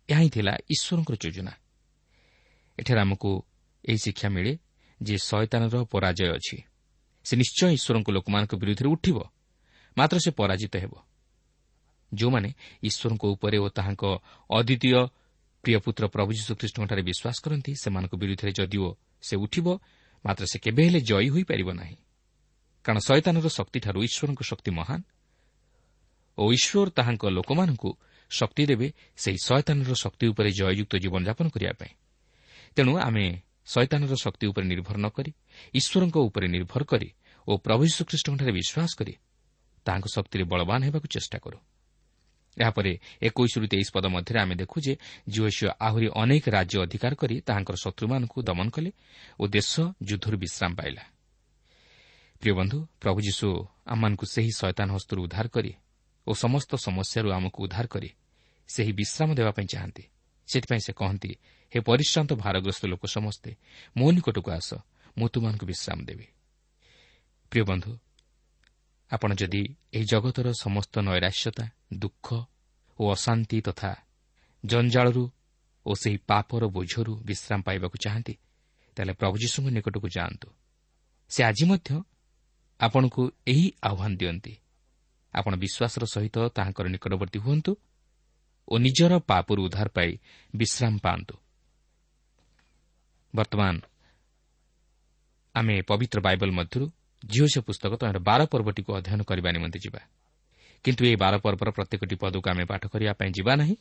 ଏହା 0.09 0.19
ହିଁ 0.19 0.29
ଥିଲା 0.29 0.53
ଈଶ୍ୱରଙ୍କର 0.69 1.15
ଯୋଜନା। 1.15 1.53
ଏଠାରେ 2.79 2.99
ଆମକୁ 3.01 3.43
ଏହି 3.85 3.97
ଶିକ୍ଷା 3.97 4.29
ମିଳେ 4.29 4.57
ଯେ 5.03 5.17
ଶୟତାନର 5.17 5.83
ପରାଜୟ 5.83 6.29
ଅଛି। 6.29 6.57
ସେ 7.25 7.33
ନିଶ୍ଚୟ 7.37 7.69
ଈଶ୍ୱରଙ୍କ 7.71 8.09
ଲୋକମାନଙ୍କ 8.09 8.55
ବିରୁଦ୍ଧରେ 8.55 8.89
ଉଠିବ 8.89 9.17
ମାତ୍ର 9.97 10.17
ସେ 10.19 10.31
ପରାଜିତ 10.31 10.75
ହେବ। 10.77 10.93
ଯେଉଁମାନେ 12.13 12.49
ଈଶ୍ୱରଙ୍କ 12.83 13.23
ଉପରେ 13.25 13.57
ଓ 13.57 13.67
ତାହାଙ୍କ 13.69 14.03
ଅଦ୍ୱିତୀୟ 14.49 14.99
ପ୍ରିୟ 15.63 15.77
ପୁତ୍ର 15.85 16.03
ପ୍ରଭୁ 16.07 16.29
ଯୀଶୁଖ୍ରୀଷ୍ଟଙ୍କଠାରେ 16.37 17.01
ବିଶ୍ୱାସ 17.09 17.37
କରନ୍ତି 17.43 17.71
ସେମାନଙ୍କ 17.83 18.13
ବିରୁଦ୍ଧରେ 18.21 18.51
ଯଦିଓ 18.59 18.87
ସେ 19.21 19.35
ଉଠିବ 19.35 19.67
ମାତ୍ର 20.25 20.43
ସେ 20.45 20.57
କେବେ 20.59 20.81
ହେଲେ 20.87 20.99
ଜୟୀ 21.09 21.27
ହୋଇପାରିବ 21.33 21.69
ନାହିଁ। 21.73 21.97
କାରଣ 22.85 22.99
ଶୟତାନର 23.07 23.47
ଶକ୍ତିଠାରୁ 23.49 23.99
ଈଶ୍ୱରଙ୍କ 24.07 24.41
ଶକ୍ତି 24.51 24.71
ମହାନ୍ 24.71 25.03
ଓ 26.37 26.43
ଈଶ୍ୱର 26.57 26.87
ତାହାଙ୍କ 26.97 27.23
ଲୋକମାନଙ୍କୁ 27.37 27.89
ଶକ୍ତି 28.29 28.63
ଦେବେ 28.65 28.87
ସେହି 29.17 29.37
ଶୟତାନର 29.45 29.91
ଶକ୍ତି 30.03 30.25
ଉପରେ 30.31 30.49
ଜୟଯୁକ୍ତ 30.51 30.93
ଜୀବନଯାପନ 31.03 31.45
କରିବା 31.49 31.73
ପାଇଁ। 31.79 31.93
ତେଣୁ 32.75 32.93
ଆମେ 32.97 33.25
ଶୈତାନର 33.65 34.13
ଶକ୍ତି 34.15 34.45
ଉପରେ 34.51 34.65
ନିର୍ଭର 34.65 34.97
ନ 34.97 35.07
କରି 35.09 35.31
ଈଶ୍ୱରଙ୍କ 35.73 36.17
ଉପରେ 36.29 36.47
ନିର୍ଭର 36.47 36.81
କରି 36.85 37.09
ଓ 37.47 37.51
ପ୍ରଭୁ 37.57 37.81
ଯୀଶୁଖ୍ରୀଷ୍ଟଙ୍କଠାରେ 37.89 38.51
ବିଶ୍ୱାସ 38.59 38.91
କରି 38.99 39.13
ତାହାଙ୍କ 39.85 40.07
ଶକ୍ତିରେ 40.15 40.43
ବଳବାନ 40.51 40.79
ହେବାକୁ 40.87 41.07
ଚେଷ୍ଟା 41.07 41.37
କରୁ। 41.39 41.57
ଏହାପରେ 42.57 42.91
ଏକୋଇଶରୁ 43.21 43.65
ତେଇଶ 43.67 43.87
ପଦ 43.93 44.05
ମଧ୍ୟରେ 44.05 44.37
ଆମେ 44.39 44.55
ଦେଖୁ 44.55 44.77
ଯେ 44.81 44.93
ଜିଓସିଓ 45.27 45.69
ଆହୁରି 45.79 46.07
ଅନେକ 46.15 46.43
ରାଜ୍ୟ 46.49 46.77
ଅଧିକାର 46.81 47.13
କରି 47.15 47.35
ତାହାଙ୍କର 47.41 47.75
ଶତ୍ରୁମାନଙ୍କୁ 47.75 48.37
ଦମନ 48.43 48.67
କଲେ 48.69 48.91
ଓ 49.39 49.43
ଦେଶ 49.47 49.71
ଯୁଦ୍ଧରୁ 50.03 50.37
ବିଶ୍ରାମ 50.37 50.71
ପାଇଲା। 50.75 51.03
ପ୍ରିୟ 52.41 52.53
ବନ୍ଧୁ 52.53 52.77
ପ୍ରଭୁ 53.01 53.19
ଯୀଶୁ 53.21 53.47
ଆମମାନଙ୍କୁ 53.85 54.25
ସେହି 54.25 54.51
ଶୟତାନ 54.57 54.87
ହସ୍ତରୁ 54.95 55.19
ଉଦ୍ଧାର 55.23 55.47
କରି 55.47 55.71
ଓ 56.27 56.31
ସମସ୍ତ 56.33 56.71
ସମସ୍ୟାରୁ 56.75 57.27
ଆମକୁ 57.31 57.59
ଉଦ୍ଧାର 57.63 57.85
କରି 57.87 58.09
ସେହି 58.67 58.91
ବିଶ୍ରାମ 58.91 59.29
ଦେବା 59.35 59.51
ପାଇଁ 59.51 59.65
ଚାହାନ୍ତି। 59.65 60.03
ସେଥିପାଇଁ 60.47 60.81
ସେ 60.85 60.93
କହନ୍ତି 60.93 61.31
ହେ 61.73 61.79
ପରିଶ୍ରାନ୍ତ 61.79 62.31
ଭାରଗ୍ରସ୍ତ 62.33 62.83
ଲୋକ 62.85 63.03
ସମସ୍ତେ 63.05 63.49
ମୋ 63.97 64.07
ନିକଟକୁ 64.11 64.49
ଆସ 64.51 64.69
ମୁଁ 65.17 65.27
ତୁମମାନଙ୍କୁ 65.29 65.65
ବିଶ୍ରାମ 65.65 65.97
ଦେବି। 66.05 66.27
ପ୍ରିୟ 67.51 67.63
ବନ୍ଧୁ 67.63 67.91
ଆପଣ 69.11 69.29
ଯଦି 69.33 69.61
ଏହି 69.93 70.05
ଜଗତର 70.05 70.47
ସମସ୍ତ 70.53 70.93
ନୈରାଶ୍ୟତା 70.99 71.65
ଦୁଃଖ 71.93 72.27
ଓ 72.99 73.03
ଅଶାନ୍ତି 73.11 73.57
ତଥା 73.61 73.91
ଜଞ୍ଜାଳରୁ 74.63 75.23
ଓ 75.85 75.91
ସେହି 75.93 76.17
ପାପର 76.27 76.63
ବୋଝରୁ 76.67 77.13
ବିଶ୍ରାମ 77.23 77.59
ପାଇବାକୁ 77.61 77.97
ଚାହାନ୍ତି 77.97 78.33
ତାହେଲେ 78.97 79.13
ପ୍ରଭୁ 79.13 79.35
ଯୀଶୁଙ୍କ 79.37 79.67
ନିକଟକୁ 79.69 80.07
ଯାଆନ୍ତୁ। 80.07 80.47
ସେ 81.29 81.43
ଆଜି 81.43 81.65
ମଧ୍ୟ 81.65 81.89
ଆପଣଙ୍କୁ 82.79 83.21
ଏହି 83.47 83.65
ଆହ୍ୱାନ 83.83 84.11
ଦିଅନ୍ତି। 84.17 84.53
ଆପଣ 85.33 85.53
ବିଶ୍ୱାସର 85.55 86.03
ସହିତ 86.05 86.37
ତାହାଙ୍କର 86.55 86.85
ନିକଟବର୍ତ୍ତୀ 86.87 87.39
ହୁଅନ୍ତୁ 87.39 87.71
ଓ 88.67 88.73
ନିଜର 88.77 89.13
ପାପରୁ 89.19 89.59
ଉଦ୍ଧାର 89.65 89.87
ପାଇ 89.87 90.11
ବିଶ୍ରାମ 90.55 90.93
ପାଆନ୍ତୁ। 90.97 91.35
ବର୍ତ୍ତମାନ 93.35 93.75
ଆମେ 95.55 95.75
ପବିତ୍ର 95.81 96.17
ବାଇବଲ 96.21 96.49
ମଧ୍ୟରୁ 96.51 96.85
ଝିଅ 97.31 97.47
ସେ 97.53 97.59
ପୁସ୍ତକ 97.61 97.91
ତମର 97.95 98.17
ବାର 98.19 98.41
ପର୍ବଟିକୁ 98.45 98.89
ଅଧ୍ୟୟନ 98.95 99.21
କରିବା 99.23 99.49
ନିମନ୍ତେ 99.51 99.79
ଯିବା। 99.79 100.01
କିନ୍ତୁ 100.85 101.01
ଏହି 101.05 101.15
ବାର 101.15 101.33
ପର୍ବର 101.37 101.69
ପ୍ରତ୍ୟେକଟି 101.71 102.15
ପଦକୁ 102.15 102.47
ଆମେ 102.49 102.63
ପାଠ 102.65 102.83
କରିବା 102.87 103.13
ପାଇଁ 103.13 103.31
ଯିବା 103.37 103.53
ନାହିଁ। 103.55 103.75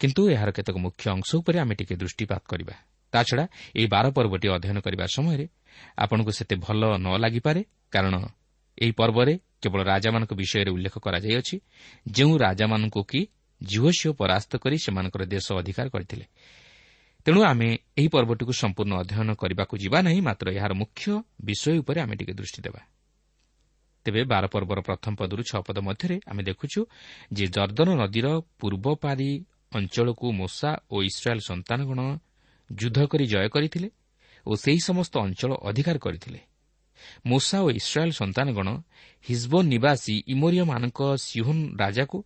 କିନ୍ତୁ 0.00 0.20
ଏହାର 0.30 0.50
କେତେକ 0.50 0.76
ମୁଖ୍ୟ 0.76 1.04
ଅଂଶ 1.10 1.28
ଉପରେ 1.40 1.56
ଆମେ 1.60 1.74
ଟିକେ 1.74 1.94
ଦୃଷ୍ଟିପାତ 1.96 2.42
କରିବା। 2.48 2.74
ତାଛଡ଼ା 3.12 3.44
ଏହି 3.76 3.86
ବାର 3.86 4.04
ପର୍ବଟି 4.10 4.46
ଅଧ୍ୟୟନ 4.48 4.78
କରିବା 4.80 5.04
ସମୟରେ 5.16 5.46
ଆପଣଙ୍କୁ 5.98 6.30
ସେତେ 6.30 6.54
ଭଲ 6.56 6.82
ନ 6.96 7.08
ଲାଗିପାରେ 7.18 7.60
କାରଣ 7.90 8.14
ଏହି 8.78 8.92
ପର୍ବରେ 8.92 9.34
କେବଳ 9.62 9.80
ରାଜାମାନଙ୍କ 9.82 10.32
ବିଷୟରେ 10.34 10.70
ଉଲ୍ଲେଖ 10.70 10.94
କରାଯାଇଅଛି 10.98 11.56
ଯେଉଁ 12.10 12.34
ରାଜାମାନଙ୍କୁ 12.38 13.00
କି 13.02 13.20
ଝିଅ 13.60 14.10
ପରାସ୍ତ 14.20 14.52
କରି 14.56 14.76
ସେମାନଙ୍କର 14.78 15.22
ଦେଶ 15.24 15.46
ଅଧିକାର 15.52 15.86
କରିଥିଲେ। 15.88 16.26
ତେଣୁ 17.26 17.40
ଆମେ 17.44 17.68
ଏହି 17.98 18.08
ପର୍ବଟିକୁ 18.08 18.52
ସମ୍ପୂର୍ଣ୍ଣ 18.62 18.92
ଅଧ୍ୟୟନ 19.02 19.30
କରିବାକୁ 19.40 19.74
ଯିବା 19.82 19.98
ନାହିଁ 20.06 20.20
ମାତ୍ର 20.20 20.46
ଏହାର 20.58 20.72
ମୁଖ୍ୟ 20.72 21.04
ବିଷୟ 21.44 21.72
ଉପରେ 21.82 21.98
ଆମେ 22.00 22.14
ଟିକେ 22.16 22.32
ଦୃଷ୍ଟି 22.32 22.60
ଦେବା। 22.66 22.80
ତେବେ 24.06 24.20
ବାର 24.24 24.44
ପର୍ବର 24.46 24.78
ପ୍ରଥମ 24.80 25.12
ପଦରୁ 25.20 25.42
ଛଅ 25.50 25.60
ପଦ 25.66 25.78
ମଧ୍ୟରେ 25.88 26.16
ଆମେ 26.30 26.42
ଦେଖୁଛୁ 26.42 26.80
ଯେ 27.32 27.44
ଜର୍ଦ୍ଦନ 27.46 27.88
ନଦୀର 28.00 28.26
ପୂର୍ବ 28.60 28.86
ପାରି 29.02 29.30
ଅଞ୍ଚଳକୁ 29.76 30.26
ମୂଷା 30.32 30.70
ଓ 30.90 30.96
ଇସ୍ରାଏଲ୍ 31.02 31.42
ସନ୍ତାନଗଣ 31.50 32.00
ଯୁଦ୍ଧ 32.70 32.98
କରି 33.06 33.24
ଜୟ 33.26 33.48
କରିଥିଲେ 33.48 33.88
ଓ 34.46 34.52
ସେହି 34.56 34.80
ସମସ୍ତ 34.80 35.14
ଅଞ୍ଚଳ 35.18 35.50
ଅଧିକାର 35.68 35.96
କରିଥିଲେ। 35.98 36.40
ମୂଷା 37.26 37.58
ଓ 37.66 37.68
ଇସ୍ରାଏଲ୍ 37.70 38.12
ସନ୍ତାନଗଣ 38.12 38.68
ହିଜବୋନ୍ 39.24 39.68
ନିବାସୀ 39.74 40.14
ଇମୋରିୟମାନଙ୍କ 40.32 41.00
ସିହୋନ୍ 41.26 41.62
ରାଜାକୁ 41.76 42.18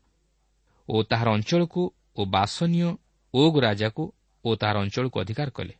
ଓ 0.88 0.96
ତାହାର 1.02 1.28
ଅଞ୍ଚଳକୁ 1.36 1.82
ଓ 2.16 2.20
ବାସନୀୟ 2.26 2.88
ଓଗ୍ 3.34 3.58
ରାଜାକୁ 3.66 4.04
ଓ 4.44 4.48
ତାହାର 4.60 4.76
ଅଞ୍ଚଳକୁ 4.84 5.16
ଅଧିକାର 5.20 5.48
କଲେ 5.50 5.74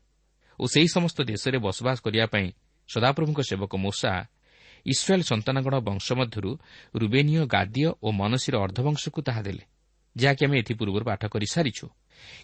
ଓ 0.58 0.64
ସେହି 0.72 0.88
ସମସ୍ତ 0.96 1.18
ଦେଶରେ 1.30 1.58
ବସବାସ 1.58 1.96
କରିବା 2.04 2.26
ପାଇଁ 2.26 2.48
ସଦାପ୍ରଭୁଙ୍କ 2.88 3.40
ସେବକ 3.50 3.72
ମୂଷା 3.76 4.12
ଇସ୍ରାଏଲ୍ 4.86 5.28
ସନ୍ତାନଗଣ 5.30 5.74
ବଂଶ 5.88 6.06
ମଧ୍ୟରୁ 6.12 6.50
ରୁବେନୀୟ 6.94 7.40
ଗାଦୀୟ 7.46 7.88
ଓ 8.02 8.08
ମନସୀର 8.20 8.54
ଅର୍ଦ୍ଧବଂଶକୁ 8.64 9.20
ତାହା 9.22 9.42
ଦେଲେ 9.42 9.64
ଯାହାକି 10.16 10.42
ଆମେ 10.46 10.56
ଏଥିପୂର୍ବରୁ 10.58 11.04
ପାଠ 11.04 11.22
କରିସାରିଛୁ 11.34 11.86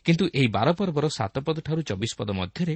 କିନ୍ତୁ 0.05 0.25
ଏହି 0.35 0.49
ବାର 0.57 0.69
ପର୍ବର 0.73 1.07
ସାତ 1.09 1.35
ପଦଠାରୁ 1.47 1.81
ଚବିଶ 1.83 2.13
ପଦ 2.19 2.31
ମଧ୍ୟରେ 2.41 2.75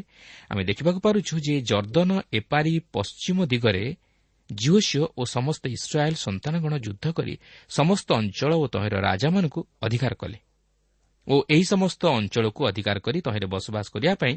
ଆମେ 0.50 0.62
ଦେଖିବାକୁ 0.64 0.98
ପାରୁଛୁ 1.07 1.35
ଯେ 1.46 1.54
ଜର୍ଦ୍ଦନ 1.70 2.11
ଏପାରି 2.38 2.74
ପଶ୍ଚିମ 2.94 3.38
ଦିଗରେ 3.52 3.85
ଜିଓସିଓ 4.50 5.04
ଓ 5.16 5.22
ସମସ୍ତ 5.37 5.64
ଇସ୍ରାଏଲ୍ 5.76 6.16
ସନ୍ତାନଗଣ 6.16 6.72
ଯୁଦ୍ଧ 6.87 7.04
କରି 7.16 7.35
ସମସ୍ତ 7.68 8.09
ଅଞ୍ଚଳ 8.20 8.52
ଓ 8.54 8.66
ତହିଁର 8.66 8.94
ରାଜାମାନଙ୍କୁ 9.00 9.61
ଅଧିକାର 9.87 10.14
କଲେ। 10.14 10.38
ଓ 11.26 11.34
ଏହି 11.50 11.64
ସମସ୍ତ 11.64 12.02
ଅଞ୍ଚଳକୁ 12.18 12.60
ଅଧିକାର 12.68 12.96
କରି 13.00 13.18
ତହିଁରେ 13.26 13.46
ବସବାସ 13.54 13.87
କରିବା 13.94 14.14
ପାଇଁ 14.22 14.34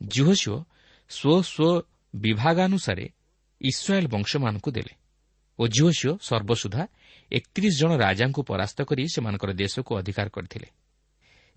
ଜିଓସିଓ 0.00 0.56
ସ୍ୱ 1.10 1.42
ସ୍ୱ 1.52 1.82
ବିଭାଗାନୁସାରେ 2.14 3.06
ଇସ୍ରାଏଲ୍ 3.60 4.08
ବଂଶମାନଙ୍କୁ 4.14 4.70
ଦେଲେ 4.76 4.94
ଓ 5.58 5.62
ଜିଓସିଓ 5.68 6.12
ସର୍ବସୁଦ୍ଧା 6.28 6.82
ଏକତିରିଶ 7.32 7.74
ଜଣ 7.80 7.90
ରାଜାଙ୍କୁ 8.04 8.40
ପରାସ୍ତ 8.50 8.78
କରି 8.88 9.02
ସେମାନଙ୍କର 9.14 9.50
ଦେଶକୁ 9.62 9.90
ଅଧିକାର 10.00 10.26
କରିଥିଲେ। 10.28 10.68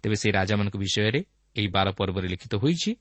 ତେବେ 0.04 0.16
ସେହି 0.22 0.34
ରାଜାମାନଙ୍କ 0.40 0.76
ବିଷୟରେ 0.84 1.22
ଏହି 1.56 1.68
ବାର 1.76 1.88
ପର୍ବରେ 2.00 2.28
ଲିଖିତ 2.34 2.54
ହୋଇଛି 2.64 2.92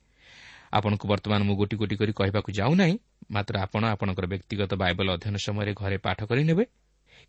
ଆପଣଙ୍କୁ 0.72 1.04
ବର୍ତ୍ତମାନ 1.12 1.40
ମୁଁ 1.48 1.54
ଗୋଟି 1.60 1.76
ଗୋଟି 1.76 1.94
କରି 2.00 2.12
କହିବାକୁ 2.20 2.50
ଯାଉନାହିଁ 2.58 2.96
ମାତ୍ର 3.30 3.54
ଆପଣ 3.64 3.82
ଆପଣଙ୍କର 3.94 4.26
ବ୍ୟକ୍ତିଗତ 4.32 4.72
ବାଇବଲ 4.82 5.06
ଅଧ୍ୟୟନ 5.16 5.36
ସମୟରେ 5.46 5.72
ଘରେ 5.80 5.96
ପାଠ 6.06 6.18
କରିନେବେ 6.30 6.64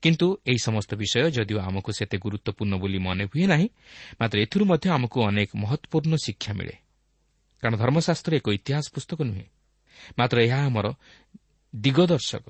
କିନ୍ତୁ 0.02 0.28
ଏହି 0.50 0.60
ସମସ୍ତ 0.68 0.92
ବିଷୟ 0.96 1.28
ଯଦିଓ 1.36 1.60
ଆମକୁ 1.60 1.90
ସେତେ 1.98 2.18
ଗୁରୁତ୍ୱପୂର୍ଣ୍ଣ 2.18 2.74
ବୋଲି 2.82 3.00
ମନେ 3.08 3.24
ହୁଏ 3.32 3.46
ନାହିଁ 3.52 3.68
ମାତ୍ର 4.20 4.38
ଏଥିରୁ 4.46 4.64
ମଧ୍ୟ 4.72 4.88
ଆମକୁ 4.98 5.18
ଅନେକ 5.30 5.50
ମହତ୍ୱପୂର୍ଣ୍ଣ 5.64 6.14
ଶିକ୍ଷା 6.26 6.52
ମିଳେ 6.54 6.76
କାରଣ 7.64 7.74
ଧର୍ମଶାସ୍ତ୍ର 7.82 8.32
ଏକ 8.40 8.48
ଇତିହାସ 8.60 8.86
ପୁସ୍ତକ 8.96 9.20
ନୁହେଁ 9.30 9.48
ମାତ୍ର 10.18 10.38
ଏହା 10.48 10.60
ଆମର 10.68 10.88
ଦିଗଦର୍ଶକ 11.74 12.46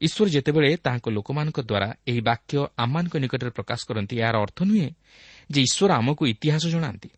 ଈଶ୍ୱର 0.00 0.26
ଯେତେବେଳେ 0.30 0.68
ତାହାଙ୍କ 0.84 1.06
ଲୋକମାନଙ୍କ 1.10 1.58
ଦ୍ୱାରା 1.60 1.88
ଏହି 2.10 2.20
ବାକ୍ୟ 2.20 2.54
ଆମମାନଙ୍କ 2.76 3.14
ନିକଟରେ 3.18 3.50
ପ୍ରକାଶ 3.50 3.80
କରନ୍ତି 3.88 4.14
ଏହାର 4.22 4.36
ଅର୍ଥ 4.44 4.58
ନୁହେଁ 4.62 4.88
ଯେ 5.50 5.60
ଈଶ୍ୱର 5.62 5.90
ଆମକୁ 6.00 6.22
ଇତିହାସ 6.34 6.64
ଜଣାନ୍ତି 6.74 7.10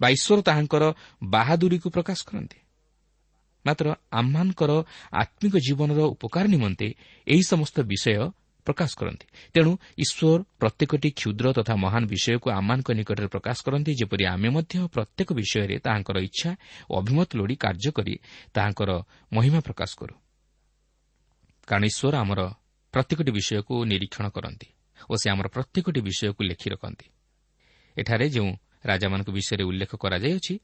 ବା 0.00 0.06
ଈଶ୍ୱର 0.08 0.38
ତାହାଙ୍କର 0.42 0.84
ବାହାଦୁରୀକୁ 1.24 1.88
ପ୍ରକାଶ 1.90 2.18
କରନ୍ତି। 2.28 2.58
ମାତ୍ର 3.64 3.86
ଆମମାନଙ୍କର 4.10 4.70
ଆତ୍ମିକ 5.12 5.54
ଜୀବନର 5.66 6.00
ଉପକାର 6.14 6.44
ନିମନ୍ତେ 6.46 6.86
ଏହି 7.26 7.42
ସମସ୍ତ 7.42 7.76
ବିଷୟ 7.82 8.24
ପ୍ରକାଶ 8.70 8.90
କରନ୍ତି। 9.00 9.26
ତେଣୁ 9.54 9.72
ଈଶ୍ୱର 9.98 10.40
ପ୍ରତ୍ୟେକଟି 10.60 11.08
କ୍ଷୁଦ୍ର 11.10 11.46
ତଥା 11.58 11.74
ମହାନ 11.84 12.02
ବିଷୟକୁ 12.12 12.46
ଆମମାନଙ୍କ 12.50 12.88
ନିକଟରେ 12.98 13.28
ପ୍ରକାଶ 13.34 13.56
କରନ୍ତି 13.66 13.90
ଯେପରି 14.00 14.24
ଆମେ 14.34 14.48
ମଧ୍ୟ 14.56 14.74
ପ୍ରତ୍ୟେକ 14.94 15.28
ବିଷୟରେ 15.38 15.76
ତାହାଙ୍କର 15.86 16.16
ଇଚ୍ଛା 16.28 16.50
ଓ 16.90 16.92
ଅଭିମତ 17.00 17.28
ଲୋଡ଼ି 17.38 17.56
କାର୍ଯ୍ୟ 17.64 17.90
କରି 17.96 18.14
ତାହାଙ୍କର 18.54 18.90
ମହିମା 19.32 19.60
ପ୍ରକାଶ 19.66 19.90
କରୁ। 20.00 20.14
କାରଣ 21.68 21.84
ଈଶ୍ୱର 21.90 22.14
ଆମର 22.22 22.40
ପ୍ରତ୍ୟେକଟି 22.94 23.30
ବିଷୟକୁ 23.38 23.74
ନିରୀକ୍ଷଣ 23.90 24.26
କରନ୍ତି 24.36 24.68
ଓ 25.10 25.12
ସେ 25.20 25.26
ଆମର 25.30 25.46
ପ୍ରତ୍ୟେକଟି 25.54 26.00
ବିଷୟକୁ 26.08 26.40
ଲେଖି 26.50 26.68
ରଖନ୍ତି। 26.74 27.06
ଏଠାରେ 27.96 28.26
ଯେଉଁ 28.34 28.50
ରାଜାମାନଙ୍କ 28.84 29.30
ବିଷୟରେ 29.30 29.64
ଉଲ୍ଲେଖ 29.70 29.92
କରାଯାଇଅଛି 30.02 30.54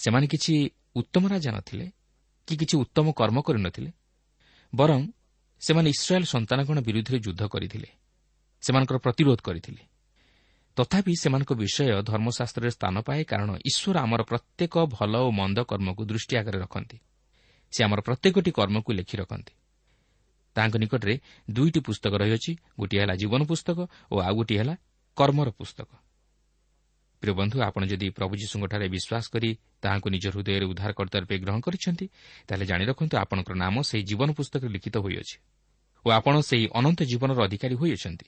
ସେମାନେ 0.00 0.26
କିଛି 0.32 0.54
ଉତ୍ତମ 0.96 1.22
ରାଜା 1.28 1.50
ନଥିଲେ 1.56 1.86
କି 2.48 2.54
କିଛି 2.60 2.74
ଉତ୍ତମ 2.84 3.06
କର୍ମ 3.12 3.36
କରିନଥିଲେ 3.40 3.90
ବରଂ 4.72 5.00
ସେମାନେ 5.64 5.88
ଇସ୍ରାଏଲ୍ 5.90 6.26
ସନ୍ତାନଗଣ 6.26 6.78
ବିରୁଦ୍ଧରେ 6.80 7.18
ଯୁଦ୍ଧ 7.18 7.42
କରିଥିଲେ 7.44 7.88
ସେମାନଙ୍କର 8.62 8.96
ପ୍ରତିରୋଧ 8.98 9.40
କରିଥିଲେ। 9.40 9.82
ତଥାପି 10.76 11.12
ସେମାନଙ୍କ 11.14 11.50
ବିଷୟ 11.54 12.02
ଧର୍ମଶାସ୍ତ୍ରରେ 12.02 12.70
ସ୍ଥାନ 12.70 12.94
ପାଏ 13.06 13.20
କାରଣ 13.24 13.50
ଈଶ୍ୱର 13.70 13.96
ଆମର 13.98 14.20
ପ୍ରତ୍ୟେକ 14.22 14.74
ଭଲ 14.96 15.12
ଓ 15.26 15.28
ମନ୍ଦ 15.30 15.58
କର୍ମକୁ 15.70 16.02
ଦୃଷ୍ଟି 16.04 16.34
ଆଗରେ 16.36 16.58
ରଖନ୍ତି। 16.58 16.98
ସେ 17.72 17.80
ଆମର 17.84 18.00
ପ୍ରତ୍ୟେକଟି 18.00 18.50
କର୍ମକୁ 18.50 18.90
ଲେଖି 18.92 19.16
ରଖନ୍ତି। 19.16 19.54
ତାଙ୍କ 20.56 20.74
ନିକଟରେ 20.76 21.14
ଦୁଇଟି 21.50 21.80
ପୁସ୍ତକ 21.80 22.12
ରହିଅଛି 22.22 22.52
ଗୋଟିଏ 22.78 23.00
ହେଲା 23.00 23.14
ଜୀବନ 23.14 23.40
ପୁସ୍ତକ 23.50 23.78
ଓ 24.12 24.16
ଆଉ 24.20 24.34
ଗୋଟିଏ 24.34 24.58
ହେଲା 24.58 24.74
କର୍ମର 25.16 25.48
ପୁସ୍ତକ। 25.50 25.90
ପ୍ରିୟ 27.22 27.34
ବନ୍ଧୁ 27.34 27.56
ଆପଣ 27.62 27.82
ଯଦି 27.86 28.06
ପ୍ରଭୁ 28.10 28.32
ଯୀଶୁଙ୍କଠାରେ 28.36 28.86
ବିଶ୍ୱାସ 28.88 29.24
କରି 29.34 29.50
ତାହାଙ୍କୁ 29.82 30.08
ନିଜ 30.10 30.24
ହୃଦୟରେ 30.34 30.64
ଉଦ୍ଧାରକର୍ତ୍ତା 30.66 31.18
ରୂପେ 31.20 31.36
ଗ୍ରହଣ 31.38 31.60
କରିଛନ୍ତି 31.60 32.06
ତାହେଲେ 32.46 32.64
ଜାଣି 32.70 32.84
ରଖନ୍ତୁ 32.84 33.14
ଆପଣଙ୍କର 33.16 33.54
ନାମ 33.64 33.74
ସେହି 33.88 34.02
ଜୀବନ 34.10 34.28
ପୁସ୍ତକରେ 34.38 34.70
ଲିଖିତ 34.76 34.96
ହୋଇଅଛି। 35.04 35.36
ଓ 36.04 36.08
ଆପଣ 36.10 36.34
ସେହି 36.40 36.66
ଅନନ୍ତ 36.78 37.00
ଜୀବନର 37.02 37.38
ଅଧିକାରୀ 37.44 37.74
ହୋଇଅଛନ୍ତି। 37.74 38.26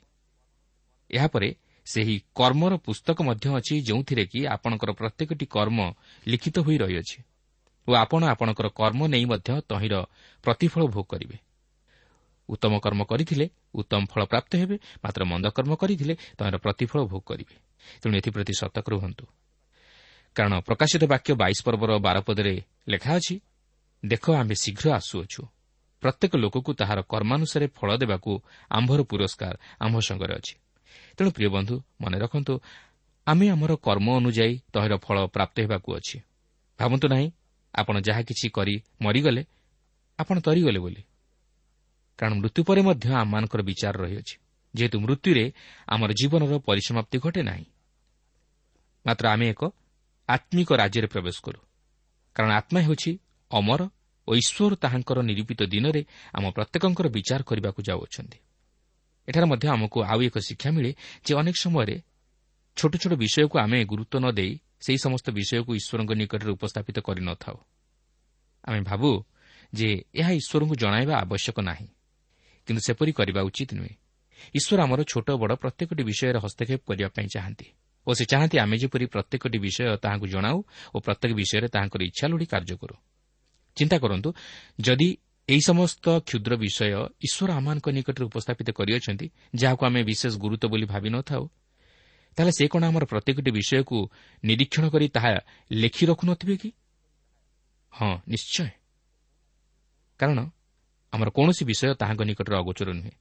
ଏହାପରେ 1.11 1.49
ସେହି 1.87 2.17
କର୍ମର 2.35 2.73
ପୁସ୍ତକ 2.77 3.19
ମଧ୍ୟ 3.23 3.47
ଅଛି 3.59 3.75
ଯେଉଁଥିରେ 3.83 4.25
କି 4.27 4.41
ଆପଣଙ୍କର 4.47 4.91
ପ୍ରତ୍ୟେକଟି 4.93 5.47
କର୍ମ 5.47 5.79
ଲିଖିତ 6.27 6.57
ହୋଇ 6.59 6.77
ରହିଅଛି 6.79 7.19
ଓ 7.89 7.93
ଆପଣ 7.95 8.23
ଆପଣଙ୍କର 8.33 8.69
କର୍ମ 8.81 9.01
ନେଇ 9.07 9.25
ମଧ୍ୟ 9.25 9.51
ତହିଁର 9.71 9.95
ପ୍ରତିଫଳ 10.45 10.83
ଭୋଗ 10.87 11.07
କରିବେ। 11.07 11.37
ଉତ୍ତମ 12.49 12.73
କର୍ମ 12.79 13.01
କରିଥିଲେ 13.05 13.47
ଉତ୍ତମ 13.75 14.03
ଫଳ 14.07 14.23
ପ୍ରାପ୍ତ 14.25 14.53
ହେବେ 14.57 14.77
ମାତ୍ର 15.05 15.23
ମନ୍ଦ 15.25 15.47
କର୍ମ 15.57 15.73
କରିଥିଲେ 15.75 16.15
ତହିଁର 16.39 16.57
ପ୍ରତିଫଳ 16.57 16.99
ଭୋଗ 17.11 17.23
କରିବେ। 17.31 17.55
ତେଣୁ 18.03 18.15
ଏଥିପ୍ରତି 18.19 18.53
ସତର୍କ 18.61 18.87
ରୁହନ୍ତୁ। 18.91 19.25
କାରଣ 20.37 20.55
ପ୍ରକାଶିତ 20.61 21.03
ବାକ୍ୟ 21.13 21.31
ବାଇଶ 21.43 21.59
ପର୍ବର 21.67 21.91
ବାରପଦରେ 21.99 22.55
ଲେଖା 22.89 23.13
ଅଛି 23.19 23.35
ଦେଖ 24.05 24.25
ଆମେ 24.41 24.55
ଶୀଘ୍ର 24.55 24.87
ଆସୁଅଛୁ। 24.99 25.43
ପ୍ରତ୍ୟେକ 26.07 26.33
ଲୋକକୁ 26.37 26.71
ତାହାର 26.73 26.99
କର୍ମାନୁସାରେ 27.03 27.67
ଫଳ 27.67 27.97
ଦେବାକୁ 27.97 28.33
ଆମ୍ଭର 28.71 29.01
ପୁରସ୍କାର 29.03 29.55
ଆମ୍ଭ 29.81 29.97
ସଙ୍ଗରେ 29.99 30.35
ଅଛି। 30.39 30.55
ତେଣୁ 31.17 31.31
ପ୍ରିୟ 31.31 31.49
ବନ୍ଧୁ 31.49 31.75
ମନେ 32.01 32.17
ରଖନ୍ତୁ 32.19 32.55
ଆମେ 33.27 33.47
ଆମର 33.51 33.73
କର୍ମ 33.77 34.07
ଅନୁଯାୟୀ 34.17 34.55
ତହିଁର 34.73 34.95
ଫଳ 34.97 35.17
ପ୍ରାପ୍ତ 35.27 35.57
ହେବାକୁ 35.61 35.89
ଅଛି। 35.99 36.17
ଭାବନ୍ତୁ 36.79 37.07
ନାହିଁ 37.09 37.29
ଆପଣ 37.75 37.95
ଯାହା 38.01 38.23
କିଛି 38.23 38.47
କରି 38.49 38.75
ମରିଗଲେ 39.03 39.43
ଆପଣ 40.19 40.37
ତରିଗଲେ 40.41 40.79
ବୋଲି। 40.79 41.03
କାରଣ 42.19 42.35
ମୃତ୍ୟୁ 42.35 42.61
ପରେ 42.65 42.81
ମଧ୍ୟ 42.83 43.07
ଆମମାନଙ୍କର 43.15 43.61
ବିଚାର 43.63 43.95
ରହିଅଛି। 43.99 44.35
ଯେହେତୁ 44.75 44.97
ମୃତ୍ୟୁରେ 45.01 45.45
ଆମର 45.89 46.11
ଜୀବନର 46.13 46.59
ପରିସମାପ୍ତି 46.59 47.19
ଘଟେ 47.19 47.43
ନାହିଁ। 47.43 47.65
ମାତ୍ର 49.07 49.25
ଆମେ 49.29 49.47
ଏକ 49.49 49.63
ଆତ୍ମିକ 50.29 50.69
ରାଜ୍ୟରେ 50.73 51.07
ପ୍ରବେଶ 51.07 51.37
କରୁ। 51.43 51.61
କାରଣ 52.37 52.51
ଆତ୍ମା 52.53 52.81
ହେଉଛି 52.81 53.19
ଅମର 53.51 53.81
ଓ 54.29 54.31
ଈଶ୍ୱର 54.41 54.73
ତାହାଙ୍କର 54.83 55.19
ନିରୂପିତ 55.29 55.61
ଦିନରେ 55.75 56.03
ଆମ 56.37 56.45
ପ୍ରତ୍ୟେକଙ୍କର 56.57 57.07
ବିଚାର 57.17 57.41
କରିବାକୁ 57.49 57.81
ଯାଉଅଛନ୍ତି। 57.89 58.39
ଏଠାରେ 59.29 59.47
ମଧ୍ୟ 59.53 59.67
ଆମକୁ 59.75 59.99
ଆଉ 60.11 60.21
ଏକ 60.29 60.37
ଶିକ୍ଷା 60.49 60.71
ମିଳେ 60.77 60.91
ଯେ 61.27 61.33
ଅନେକ 61.41 61.57
ସମୟରେ 61.65 61.97
ଛୋଟ 62.77 62.93
ଛୋଟ 63.03 63.13
ବିଷୟକୁ 63.23 63.57
ଆମେ 63.65 63.79
ଗୁରୁତ୍ୱ 63.91 64.21
ନ 64.23 64.27
ଦେଇ 64.39 64.53
ସେହି 64.85 64.99
ସମସ୍ତ 65.07 65.27
ବିଷୟକୁ 65.39 65.71
ଈଶ୍ୱରଙ୍କ 65.81 66.13
ନିକଟରେ 66.21 66.51
ଉପସ୍ଥାପିତ 66.57 66.97
କରିନଥାଉ 67.07 67.57
ଆମେ 68.65 68.81
ଭାବୁ 68.89 69.11
ଯେ 69.73 69.89
ଏହା 70.21 70.33
ଈଶ୍ୱରଙ୍କୁ 70.41 70.75
ଜଣାଇବା 70.83 71.15
ଆବଶ୍ୟକ 71.25 71.57
ନାହିଁ। 71.61 71.89
କିନ୍ତୁ 72.69 72.81
ସେପରି 72.87 73.13
କରିବା 73.19 73.41
ଉଚିତ 73.49 73.71
ନୁହେଁ। 73.79 73.95
ଈଶ୍ୱର 74.59 74.79
ଆମର 74.87 75.01
ଛୋଟ 75.13 75.29
ବଡ଼ 75.43 75.53
ପ୍ରତ୍ୟେକଟି 75.63 76.03
ବିଷୟରେ 76.09 76.39
ହସ୍ତକ୍ଷେପ 76.45 76.81
କରିବା 76.89 77.09
ପାଇଁ 77.17 77.29
ଚାହାନ୍ତି 77.35 77.67
ଓ 78.07 78.11
ସେ 78.19 78.25
ଚାହାନ୍ତି 78.33 78.57
ଆମେ 78.65 78.77
ଯେପରି 78.83 79.07
ପ୍ରତ୍ୟେକଟି 79.15 79.59
ବିଷୟ 79.59 79.83
ତାହାଙ୍କୁ 80.05 80.27
ଜଣାଉ 80.35 80.59
ଓ 80.95 80.97
ପ୍ରତ୍ୟେକ 81.07 81.33
ବିଷୟରେ 81.41 81.69
ତାହାଙ୍କର 81.75 82.01
ଇଚ୍ଛା 82.11 82.25
ଲୋଡ଼ି 82.31 82.47
କାର୍ଯ୍ୟ 82.53 82.77
କରୁ। 82.83 82.97
ଚିନ୍ତା 83.77 83.97
କରନ୍ତୁ 83.99 84.29
ଯଦି 84.81 85.09
ଏହି 85.49 85.61
ସମସ୍ତ 85.61 86.05
କ୍ଷୁଦ୍ର 86.29 86.53
ବିଷୟ 86.57 86.83
ଈଶ୍ୱର 87.27 87.51
ଆମମାନଙ୍କ 87.53 87.87
ନିକଟରେ 87.89 88.25
ଉପସ୍ଥାପିତ 88.25 88.69
କରିଅଛନ୍ତି 88.79 89.27
ଯାହାକୁ 89.55 89.83
ଆମେ 89.87 90.01
ବିଶେଷ 90.03 90.33
ଗୁରୁତ୍ୱ 90.43 90.71
ବୋଲି 90.73 90.87
ଭାବି 90.93 91.09
ନ 91.11 91.17
ଥାଉ 91.23 91.45
ତାହେଲେ 92.39 92.53
ସେ 92.53 92.65
କ'ଣ 92.69 92.83
ଆମର 92.85 93.05
ପ୍ରତ୍ୟେକଟି 93.05 93.51
ବିଷୟକୁ 93.51 93.99
ନିରୀକ୍ଷଣ 94.45 94.85
କରି 94.89 95.07
ତାହା 95.09 95.33
ଲେଖି 95.73 96.05
ରଖୁନଥିବେ 96.07 96.57
କି? 96.57 96.71
ହଁ 97.93 98.13
ନିଶ୍ଚୟ। 98.29 98.69
କାରଣ 100.21 100.39
ଆମର 101.13 101.29
କୌଣସି 101.31 101.63
ବିଷୟ 101.65 101.95
ତାହାଙ୍କ 101.95 102.23
ନିକଟରେ 102.23 102.57
ଅଗୋଚର 102.57 102.89
ନୁହେଁ। 102.93 103.15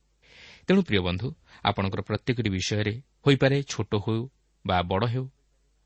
ତେଣୁ 0.67 0.81
ପ୍ରିୟ 0.81 1.01
ବନ୍ଧୁ 1.07 1.27
ଆପଣଙ୍କର 1.63 2.01
ପ୍ରତ୍ୟେକଟି 2.01 2.49
ବିଷୟରେ 2.49 2.93
ହୋଇପାରେ 3.25 3.57
ଛୋଟ 3.63 3.91
ହେଉ 4.03 4.21
ବା 4.65 4.77
ବଡ଼ 4.81 5.03
ହେଉ 5.13 5.25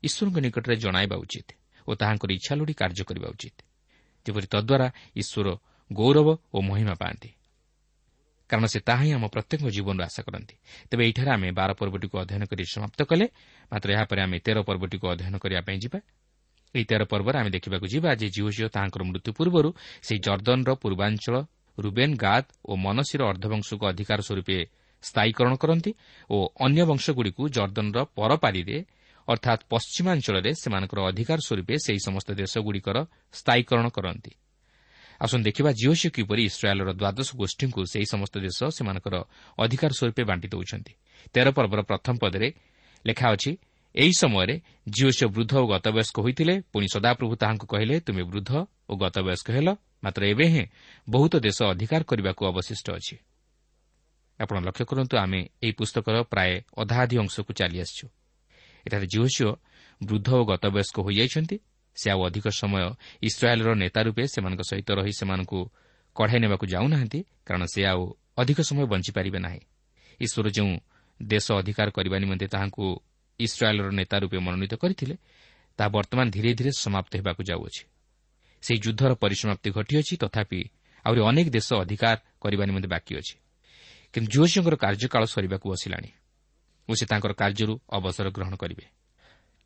ଈଶ୍ୱରଙ୍କ 0.02 0.36
ନିକଟରେ 0.40 0.74
ଜଣାଇବା 0.76 1.16
ଉଚିତ 1.16 1.48
ଓ 1.86 1.90
ତାହାଙ୍କର 1.94 2.30
ଇଚ୍ଛା 2.32 2.52
ଲୋଡ଼ି 2.58 2.74
କାର୍ଯ୍ୟ 2.74 3.02
କରିବା 3.04 3.28
ଉଚିତ। 3.28 3.56
ଯେପରି 4.26 4.46
ତଦ୍ୱାରା 4.46 4.86
ଈଶ୍ୱର 5.16 5.48
ଗୌରବ 5.90 6.28
ଓ 6.54 6.58
ମହିମା 6.60 6.94
ପାଆନ୍ତି। 6.94 7.30
କାରଣ 8.50 8.66
ସେ 8.66 8.80
ତାହା 8.82 9.02
ହିଁ 9.06 9.12
ଆମ 9.14 9.24
ପ୍ରତ୍ୟେକ 9.30 9.62
ଜୀବନରୁ 9.70 10.02
ଆଶା 10.02 10.22
କରନ୍ତି। 10.26 10.54
ତେବେ 10.90 11.02
ଏହିଠାରେ 11.06 11.30
ଆମେ 11.30 11.48
ବାର 11.50 11.70
ପର୍ବଟିକୁ 11.78 12.14
ଅଧ୍ୟୟନ 12.22 12.42
କରି 12.50 12.62
ସମାପ୍ତ 12.66 13.00
କଲେ। 13.06 13.26
ମାତ୍ର 13.72 13.88
ଏହାପରେ 13.94 14.20
ଆମେ 14.26 14.36
ତେର 14.42 14.58
ପର୍ବଟିକୁ 14.66 15.04
ଅଧ୍ୟୟନ 15.14 15.34
କରିବା 15.38 15.60
ପାଇଁ 15.62 15.78
ଯିବା। 15.78 15.98
ଏହି 16.74 16.84
ତେର 16.84 17.02
ପର୍ବରେ 17.12 17.36
ଆମେ 17.40 17.50
ଦେଖିବାକୁ 17.50 17.86
ଯିବା 17.86 18.10
ଯେ 18.14 18.26
ଜିଓ 18.34 18.48
ଝିଅ 18.50 18.68
ତାହାଙ୍କର 18.74 19.02
ମୃତ୍ୟୁ 19.08 19.30
ପୂର୍ବରୁ 19.38 19.70
ସେହି 20.02 20.18
ଜର୍ଦ୍ଦନର 20.26 20.70
ପୂର୍ବାଞ୍ଚଳ 20.82 21.36
ରୁବେନ୍ 21.78 22.14
ଗାଦ 22.16 22.44
ଓ 22.68 22.72
ମନସୀର 22.76 23.20
ଅର୍ଦ୍ଧବଂଶକୁ 23.30 23.84
ଅଧିକାର 23.90 24.18
ସ୍ୱରୂପେ 24.28 24.58
ସ୍ଥାୟୀକରଣ 25.04 25.52
କରନ୍ତି 25.62 25.90
ଓ 26.30 26.36
ଅନ୍ୟ 26.66 26.82
ବଂଶଗୁଡ଼ିକୁ 26.90 27.42
ଜର୍ଦ୍ଦନର 27.56 27.98
ପରପାରିରେ 28.18 28.76
ଅର୍ଥାତ୍ 29.28 29.62
ପଶ୍ଚିମାଞ୍ଚଳରେ 29.70 30.50
ସେମାନଙ୍କର 30.62 30.98
ଅଧିକାର 31.10 31.38
ସ୍ୱରୂପେ 31.46 31.74
ସେହି 31.84 32.00
ସମସ୍ତ 32.06 32.28
ଦେଶଗୁଡ଼ିକର 32.40 32.96
ସ୍ଥାୟୀକରଣ 33.32 33.86
କରନ୍ତି। 33.88 34.32
ଆସନ୍ତୁ 35.20 35.44
ଦେଖିବା 35.44 35.70
ଜିଓସି 35.72 36.08
କିପରି 36.16 36.42
ଇସ୍ରାଏଲ୍ର 36.50 36.90
ଦ୍ୱାଦଶ 36.92 37.28
ଗୋଷ୍ଠୀଙ୍କୁ 37.36 37.80
ସେହି 37.92 38.06
ସମସ୍ତ 38.12 38.34
ଦେଶ 38.40 38.58
ସେମାନଙ୍କର 38.76 39.14
ଅଧିକାର 39.58 39.90
ସ୍ୱରୂପେ 39.98 40.22
ବାଣ୍ଟି 40.24 40.48
ଦେଉଛନ୍ତି। 40.48 40.92
ତେର 41.34 41.46
ପର୍ବର 41.56 41.80
ପ୍ରଥମ 41.82 42.14
ପଦରେ 42.22 42.48
ଲେଖା 43.04 43.26
ଅଛି 43.34 43.52
ଏହି 43.94 44.12
ସମୟରେ 44.22 44.54
ଜିଓସିଓ 44.88 45.28
ବୃଦ୍ଧ 45.28 45.52
ଓ 45.62 45.66
ଗତବୟସ୍କ 45.66 46.16
ହୋଇଥିଲେ 46.20 46.54
ପୁଣି 46.72 46.86
ସଦାପ୍ରଭୁ 46.94 47.34
ତାହାଙ୍କୁ 47.42 47.66
କହିଲେ 47.66 47.96
ତୁମେ 48.00 48.22
ବୃଦ୍ଧ 48.22 48.50
ଓ 48.90 48.92
ଗତବୟସ୍କ 48.96 49.48
ହେଲ 49.50 49.68
ମାତ୍ର 50.04 50.22
ଏବେ 50.32 50.46
ହିଁ 50.46 50.64
ବହୁତ 51.08 51.32
ଦେଶ 51.36 51.58
ଅଧିକାର 51.72 52.02
କରିବାକୁ 52.10 52.42
ଅବଶିଷ୍ଟ 52.50 52.86
ଅଛି। 52.90 53.16
ଆପଣ 54.40 54.56
ଲକ୍ଷ୍ୟ 54.66 54.84
କରନ୍ତୁ 54.90 55.14
ଆମେ 55.16 55.40
ଏହି 55.62 55.72
ପୁସ୍ତକର 55.78 56.16
ପ୍ରାୟ 56.32 56.52
ଅଧାଅଧି 56.76 57.16
ଅଂଶକୁ 57.18 57.52
ଚାଲିଆସିଛୁ 57.52 58.06
ଏଠାରେ 58.86 59.06
ଜିଓସିଓ 59.06 59.50
ବୃଦ୍ଧ 60.02 60.28
ଓ 60.34 60.44
ଗତବୟସ୍କ 60.44 60.96
ହୋଇଯାଇଛନ୍ତି। 61.00 61.56
ସେ 61.96 62.10
ଆଉ 62.10 62.20
ଅଧିକ 62.24 62.46
ସମୟ 62.48 62.82
ଇସ୍ରାଏଲ୍ର 63.22 63.74
ନେତା 63.74 64.00
ରୂପେ 64.02 64.22
ସେମାନଙ୍କ 64.26 64.60
ସହିତ 64.60 64.88
ରହି 64.90 65.12
ସେମାନଙ୍କୁ 65.12 65.60
କଢ଼ାଇ 66.14 66.40
ନେବାକୁ 66.40 66.64
ଯାଉନାହାନ୍ତି 66.66 67.20
କାରଣ 67.46 67.62
ସେ 67.64 67.80
ଆଉ 67.86 68.02
ଅଧିକ 68.38 68.58
ସମୟ 68.60 68.84
ବଞ୍ଚିପାରିବେ 68.86 69.38
ନାହିଁ। 69.38 69.60
ଈଶ୍ୱର 70.20 70.50
ଯେଉଁ 70.50 70.72
ଦେଶ 71.22 71.46
ଅଧିକାର 71.52 71.90
କରିବା 71.90 72.18
ନିମନ୍ତେ 72.18 72.46
ତାହାଙ୍କୁ 72.46 72.84
ଇସ୍ରାଏଲ୍ର 73.40 73.90
ନେତା 73.90 74.16
ରୂପେ 74.18 74.38
ମନୋନୀତ 74.38 74.74
କରିଥିଲେ 74.74 75.16
ତାହା 75.78 75.88
ବର୍ତ୍ତମାନ 75.88 76.30
ଧୀରେ 76.30 76.50
ଧୀରେ 76.54 76.70
ସମାପ୍ତ 76.78 77.12
ହେବାକୁ 77.16 77.42
ଯାଉଅଛି। 77.42 77.82
ସେହି 78.62 78.78
ଯୁଦ୍ଧର 78.80 79.14
ପରିସମାପ୍ତି 79.14 79.68
ଘଟିଅଛି 79.70 80.14
ତଥାପି 80.16 80.60
ଆହୁରି 81.04 81.20
ଅନେକ 81.20 81.46
ଦେଶ 81.48 81.68
ଅଧିକାର 81.74 82.16
କରିବା 82.40 82.64
ନିମନ୍ତେ 82.64 82.88
ବାକି 82.88 83.12
ଅଛି। 83.16 83.34
କିନ୍ତୁ 84.12 84.28
ଜୋସିଙ୍କର 84.32 84.74
କାର୍ଯ୍ୟକାଳ 84.76 85.22
ସରିବାକୁ 85.24 85.66
ବସିଲାଣି। 85.70 86.10
ଓ 86.90 86.92
ସେ 86.98 87.04
ତାଙ୍କର 87.10 87.32
କାର୍ଯ୍ୟରୁ 87.40 87.74
ଅବସର 87.96 88.26
ଗ୍ରହଣ 88.36 88.54
କରିବେ। 88.62 88.84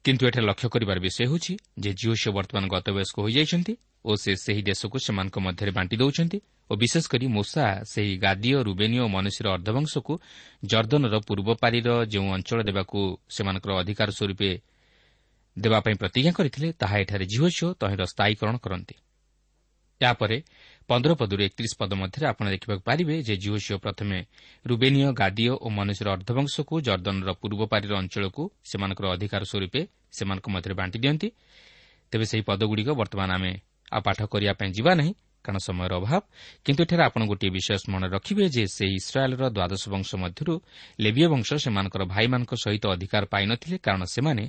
କିନ୍ତୁ 0.04 0.22
ଏଠାରେ 0.28 0.44
ଲକ୍ଷ୍ୟ 0.50 0.68
କରିବାର 0.74 0.98
ବିଷୟ 1.06 1.20
ହେଉଛି 1.30 1.52
ଯେ 1.82 1.90
ଜିଓସିଓ 2.00 2.30
ବର୍ତ୍ତମାନ 2.36 2.64
ଗତବୟସ୍କ 2.74 3.16
ହୋଇଯାଇଛନ୍ତି 3.24 3.74
ଓ 4.04 4.10
ସେ 4.22 4.32
ସେହି 4.44 4.62
ଦେଶକୁ 4.68 4.96
ସେମାନଙ୍କ 5.06 5.36
ମଧ୍ୟରେ 5.46 5.70
ବାଣ୍ଟି 5.78 5.96
ଦେଉଛନ୍ତି 5.96 6.38
ଓ 6.70 6.72
ବିଶେଷ 6.76 7.04
କରି 7.12 7.26
ମୋସା 7.36 7.64
ସେହି 7.92 8.12
ଗାଦୀୟ 8.24 8.56
ରୁବେନୀୟ 8.68 8.98
ଓ 9.04 9.06
ମନୁଷ୍ୟର 9.16 9.46
ଅର୍ଦ୍ଧବଂଶକୁ 9.56 10.12
ଜର୍ଦ୍ଦନର 10.70 11.14
ପୂର୍ବ 11.28 11.48
ପାରିର 11.62 11.88
ଯେଉଁ 12.12 12.28
ଅଞ୍ଚଳ 12.36 12.58
ଦେବାକୁ 12.68 12.98
ସେମାନଙ୍କର 13.34 13.70
ଅଧିକାର 13.80 14.08
ସ୍ୱରୂପେ 14.18 14.50
ଦେବାପାଇଁ 15.56 15.96
ପ୍ରତିଜ୍ଞା 16.02 16.32
କରିଥିଲେ 16.38 16.68
ତାହା 16.80 16.96
ଏଠାରେ 17.02 17.24
ଜିଓସିଓ 17.32 17.68
ତହିଁର 17.80 18.02
ସ୍ଥାୟୀକରଣ 18.12 18.56
କରନ୍ତି। 18.64 18.94
ଏହାପରେ 20.00 20.36
ପନ୍ଦର 20.88 21.12
ପଦରୁ 21.20 21.40
ଏକତିରିଶ 21.48 21.74
ପଦ 21.80 21.90
ମଧ୍ୟରେ 21.96 22.24
ଆପଣ 22.32 22.46
ଦେଖିବାକୁ 22.54 22.82
ପାରିବେ 22.88 23.14
ଯେ 23.28 23.34
ଜିଓସିଓ 23.44 23.76
ପ୍ରଥମେ 23.84 24.18
ରୁବେନୀୟ 24.70 25.08
ଗାଦୀୟ 25.20 25.46
ଓ 25.64 25.66
ମନୁଷ୍ୟର 25.78 26.08
ଅର୍ଦ୍ଧବଂଶକୁ 26.14 26.74
ଜର୍ଦ୍ଦନର 26.86 27.30
ପୂର୍ବ 27.40 27.60
ପାରିର 27.72 27.92
ଅଞ୍ଚଳକୁ 28.02 28.42
ସେମାନଙ୍କର 28.70 29.06
ଅଧିକାର 29.16 29.42
ସ୍ୱରୂପେ 29.50 29.80
ସେମାନଙ୍କ 30.16 30.46
ମଧ୍ୟରେ 30.54 30.74
ବାଣ୍ଟି 30.80 30.98
ଦିଅନ୍ତି। 31.04 31.28
ତେବେ 32.12 32.24
ସେହି 32.30 32.42
ପଦଗୁଡ଼ିକ 32.48 32.88
ବର୍ତ୍ତମାନ 33.00 33.30
ଆମେ 33.38 33.52
ଆଉ 33.94 34.00
ପାଠ 34.06 34.18
କରିବା 34.32 34.52
ପାଇଁ 34.60 34.70
ଯିବା 34.76 34.92
ନାହିଁ 35.00 35.12
କାରଣ 35.44 35.58
ସମୟର 35.68 35.92
ଅଭାବ। 36.00 36.22
କିନ୍ତୁ 36.64 36.80
ଏଠାରେ 36.84 37.02
ଆପଣ 37.08 37.22
ଗୋଟିଏ 37.30 37.50
ବିଷୟ 37.56 37.76
ସ୍ମରଣ 37.84 38.04
ରଖିବେ 38.16 38.44
ଯେ 38.54 38.64
ସେହି 38.76 38.94
ଇସ୍ରାଏଲ୍ର 39.00 39.44
ଦ୍ୱାଦଶ 39.56 39.82
ବଂଶ 39.94 40.10
ମଧ୍ୟରୁ 40.24 40.54
ଲେବିୟ 41.04 41.26
ବଂଶ 41.32 41.48
ସେମାନଙ୍କର 41.64 42.02
ଭାଇମାନଙ୍କ 42.14 42.52
ସହିତ 42.64 42.84
ଅଧିକାର 42.96 43.22
ପାଇନଥିଲେ 43.34 43.76
କାରଣ 43.86 44.02
ସେମାନେ 44.14 44.44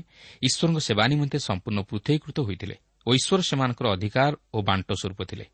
ଈଶ୍ୱରଙ୍କ 0.47 0.79
ସେବା 0.87 1.03
ନିମନ୍ତେ 1.11 1.37
ସମ୍ପୂର୍ଣ୍ଣ 1.47 1.79
ପୃଥକୀକୃତ 1.89 2.37
ହୋଇଥିଲେ 2.47 2.75
ଓ 3.07 3.09
ଈଶ୍ୱର 3.19 3.39
ସେମାନଙ୍କର 3.49 3.85
ଅଧିକାର 3.95 4.31
ଓ 4.55 4.57
ବାଣ୍ଟ 4.67 4.89
ସ୍ୱରୂପ 5.01 5.21
ଥିଲେ। 5.31 5.45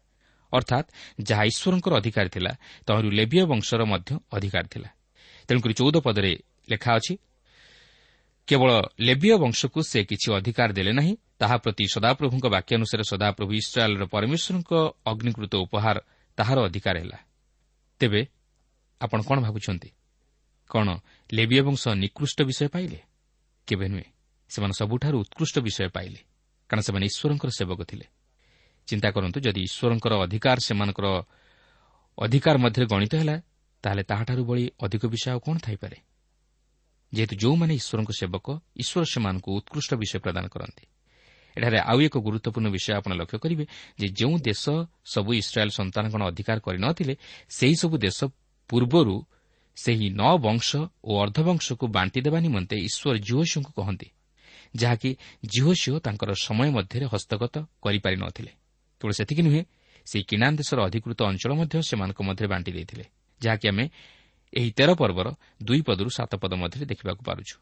ଅର୍ଥାତ୍ 0.52 0.88
ଯାହା 1.28 1.44
ଈଶ୍ୱରଙ୍କର 1.52 1.94
ଅଧିକାର 1.96 2.28
ଥିଲା 2.28 2.52
ତହିଁରୁ 2.88 3.10
ଲେବିୟ 3.20 3.44
ବଂଶର 3.52 3.82
ମଧ୍ୟ 3.92 4.12
ଅଧିକାର 4.32 4.66
ଥିଲା 4.74 4.90
ତେଣୁକରି 5.50 5.74
ଚଉଦ 5.74 5.96
ପଦରେ 6.06 6.32
ଲେଖା 6.72 6.92
ଅଛି 6.98 7.14
କେବଳ 8.48 8.72
ଲେବିୟ 9.00 9.36
ବଂଶକୁ 9.38 9.80
ସେ 9.92 10.00
କିଛି 10.04 10.28
ଅଧିକାର 10.38 10.70
ଦେଲେ 10.78 10.92
ନାହିଁ 11.00 11.14
ତାହା 11.40 11.56
ପ୍ରତି 11.64 11.84
ସଦାପ୍ରଭୁଙ୍କ 11.96 12.46
ବାକ୍ୟ 12.56 12.72
ଅନୁସାରେ 12.80 13.04
ସଦାପ୍ରଭୁ 13.12 13.52
ଇସ୍ରାଏଲ୍ର 13.62 14.04
ପରମେଶ୍ୱରଙ୍କ 14.14 14.72
ଅଗ୍ନିକୃତ 15.12 15.54
ଉପହାର 15.66 15.98
ତାହାର 16.38 16.58
ଅଧିକାର 16.68 16.96
ହେଲା। 17.02 17.20
ତେବେ 18.02 18.22
ଆପଣ 19.02 19.20
କ'ଣ 19.28 19.38
ଭାବୁଛନ୍ତି? 19.46 19.90
କ'ଣ 20.70 20.88
ଲେବିୟ 21.30 21.62
ବଂଶ 21.68 21.84
ନିକୃଷ୍ଟ 22.04 22.40
ବିଷୟ 22.50 22.68
ପାଇଲେ? 22.74 23.00
କେବେ 23.68 23.86
ନୁହେଁ 23.92 24.08
ସେମାନେ 24.50 24.74
ସବୁଠାରୁ 24.82 25.18
ଉତ୍କୃଷ୍ଟ 25.24 25.56
ବିଷୟ 25.66 25.90
ପାଇଲେ 25.96 26.20
କାରଣ 26.70 26.82
ସେମାନେ 26.88 27.06
ଈଶ୍ୱରଙ୍କର 27.12 27.50
ସେବକ 27.60 27.80
ଥିଲେ। 27.92 28.06
ଚିନ୍ତା 28.88 29.10
କରନ୍ତୁ 29.12 29.38
ଯଦି 29.39 29.62
ଈଶ୍ୱରଙ୍କର 29.67 30.13
ଅଧିକାର 30.26 30.58
ସେମାନଙ୍କର 30.60 31.08
ଅଧିକାର 32.17 32.56
ମଧ୍ୟରେ 32.58 32.86
ଗଣିତ 32.86 33.13
ହେଲା 33.22 33.36
ତାହେଲେ 33.84 34.04
ତାହାଠାରୁ 34.04 34.44
ଭଳି 34.46 34.63
ଅଧିକ 34.86 35.04
ବିଷୟ 35.13 35.28
ଆଉ 35.34 35.39
କ'ଣ 35.39 35.56
ଥାଇପାରେ? 35.58 35.98
ଯେହେତୁ 37.13 37.34
ଯେଉଁମାନେ 37.36 37.74
ଈଶ୍ୱରଙ୍କ 37.76 38.12
ସେବକ 38.20 38.48
ଈଶ୍ୱର 38.82 39.04
ସେମାନଙ୍କୁ 39.13 39.50
ଉତ୍କୃଷ୍ଟ 39.58 39.91
ବିଷୟ 40.02 40.17
ପ୍ରଦାନ 40.20 40.46
କରନ୍ତି। 40.48 40.84
ଏଠାରେ 41.58 41.80
ଆଉ 41.91 42.00
ଏକ 42.08 42.15
ଗୁରୁତ୍ୱପୂର୍ଣ୍ଣ 42.17 42.67
ବିଷୟ 42.72 42.91
ଆପଣ 42.94 43.12
ଲକ୍ଷ୍ୟ 43.13 43.38
କରିବେ 43.44 43.65
ଯେ 44.00 44.08
ଯେଉଁ 44.20 44.36
ଦେଶ 44.39 44.63
ସବୁ 45.04 45.32
ଇସ୍ରାଏଲ୍ 45.34 45.74
ସନ୍ତାନଗଣ 45.80 46.22
ଅଧିକାର 46.32 46.58
କରିନଥିଲେ 46.60 47.13
ସେହିସବୁ 47.50 47.96
ଦେଶ 47.98 48.20
ପୂର୍ବରୁ 48.70 49.15
ସେହି 49.78 50.08
ନଅ 50.22 50.34
ବଂଶ 50.38 50.70
ଓ 51.04 51.12
ଅର୍ଦ୍ଧବଂଶକୁ 51.24 51.86
ବାଣ୍ଟି 51.88 52.20
ଦେବା 52.22 52.39
ନିମନ୍ତେ 52.39 52.76
ଈଶ୍ୱର 52.88 53.15
ଜିଓସିଓଙ୍କୁ 53.28 53.72
କହନ୍ତି 53.76 54.08
ଯାହାକି 54.76 55.10
ଜିଓସିଓ 55.46 55.96
ତାଙ୍କର 56.00 56.32
ସମୟ 56.38 56.70
ମଧ୍ୟରେ 56.72 57.06
ହସ୍ତଗତ 57.13 57.56
କରିପାରି 57.84 58.15
ନ 58.15 58.26
ଥିଲେ 58.32 58.52
କେବଳ 59.02 59.14
ସେତିକି 59.18 59.42
ନୁହେଁ 59.42 59.62
ସେହି 60.06 60.24
କିଣାନ୍ 60.30 60.58
ଦେଶର 60.58 60.80
ଅଧିକୃତ 60.86 61.20
ଅଞ୍ଚଳ 61.32 61.52
ମଧ୍ୟ 61.58 61.76
ସେମାନଙ୍କ 61.90 62.20
ମଧ୍ୟରେ 62.22 62.48
ବାଣ୍ଟି 62.54 62.72
ଦେଇଥିଲେ 62.72 63.06
ଯାହାକି 63.42 63.66
ଆମେ 63.72 63.86
ଏହି 64.54 64.70
ତେର 64.78 64.90
ପର୍ବର 64.94 65.28
ଦୁଇ 65.64 65.82
ପଦରୁ 65.88 66.10
ସାତ 66.18 66.32
ପଦ 66.42 66.54
ମଧ୍ୟରେ 66.62 66.86
ଦେଖିବାକୁ 66.86 67.22
ପାରୁଛୁ। 67.24 67.56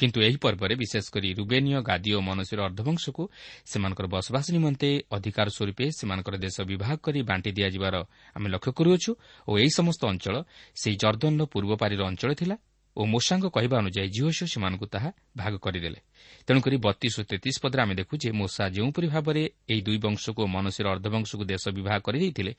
କିନ୍ତୁ 0.00 0.18
ଏହି 0.20 0.36
ପର୍ବରେ 0.36 0.74
ବିଶେଷ 0.76 1.04
କରି 1.14 1.28
ରୁବେନୀୟ 1.40 1.80
ଗାଦି 1.80 2.10
ଓ 2.16 2.20
ମନସୀର 2.20 2.58
ଅର୍ଦ୍ଧବଂଶକୁ 2.68 3.22
ସେମାନଙ୍କର 3.64 4.06
ବସବାସ 4.12 4.46
ନିମନ୍ତେ 4.52 4.88
ଅଧିକାର 5.16 5.48
ସ୍ୱରୂପେ 5.56 5.86
ସେମାନଙ୍କର 5.98 6.34
ଦେଶ 6.36 6.56
ବିଭାଗ 6.70 6.96
କରି 7.00 7.20
ବାଣ୍ଟି 7.22 7.50
ଦିଆଯିବାର 7.56 7.94
ଆମେ 8.36 8.48
ଲକ୍ଷ୍ୟ 8.54 8.72
କରୁଅଛୁ 8.78 9.10
ଓ 9.48 9.52
ଏହି 9.56 9.70
ସମସ୍ତ 9.78 10.02
ଅଞ୍ଚଳ 10.12 10.36
ସେହି 10.80 10.96
ଜର୍ଦ୍ଦନର 11.02 11.42
ପୂର୍ବପାରିର 11.52 12.00
ଅଞ୍ଚଳ 12.10 12.30
ଥିଲା 12.40 12.56
ଓ 12.96 13.02
ମୋଷାଙ୍କ 13.04 13.46
କହିବା 13.56 13.76
ଅନୁଯାୟୀ 13.82 14.08
ଜିଓସିଓ 14.16 14.46
ସେମାନଙ୍କୁ 14.48 14.86
ତାହା 14.94 15.10
ଭାଗ 15.36 15.52
କରିଦେଲେ। 15.64 16.00
ତେଣୁକରି 16.46 16.76
ବତିଶ 16.86 17.14
ଓ 17.20 17.22
ତେତିଶ 17.30 17.56
ପଦରେ 17.62 17.80
ଆମେ 17.84 17.94
ଦେଖୁ 18.00 18.14
ଯେ 18.22 18.30
ମୋଷା 18.32 18.64
ଯେଉଁପରି 18.76 19.06
ଭାବରେ 19.14 19.42
ଏହି 19.72 19.80
ଦୁଇ 19.86 19.98
ବଂଶକୁ 20.04 20.40
ଓ 20.42 20.48
ମନସୀର 20.56 20.86
ଅର୍ଦ୍ଧବଂଶକୁ 20.94 21.44
ଦେଶ 21.52 21.64
ବିଭାଗ 21.76 22.00
କରିଦେଇଥିଲେ 22.06 22.52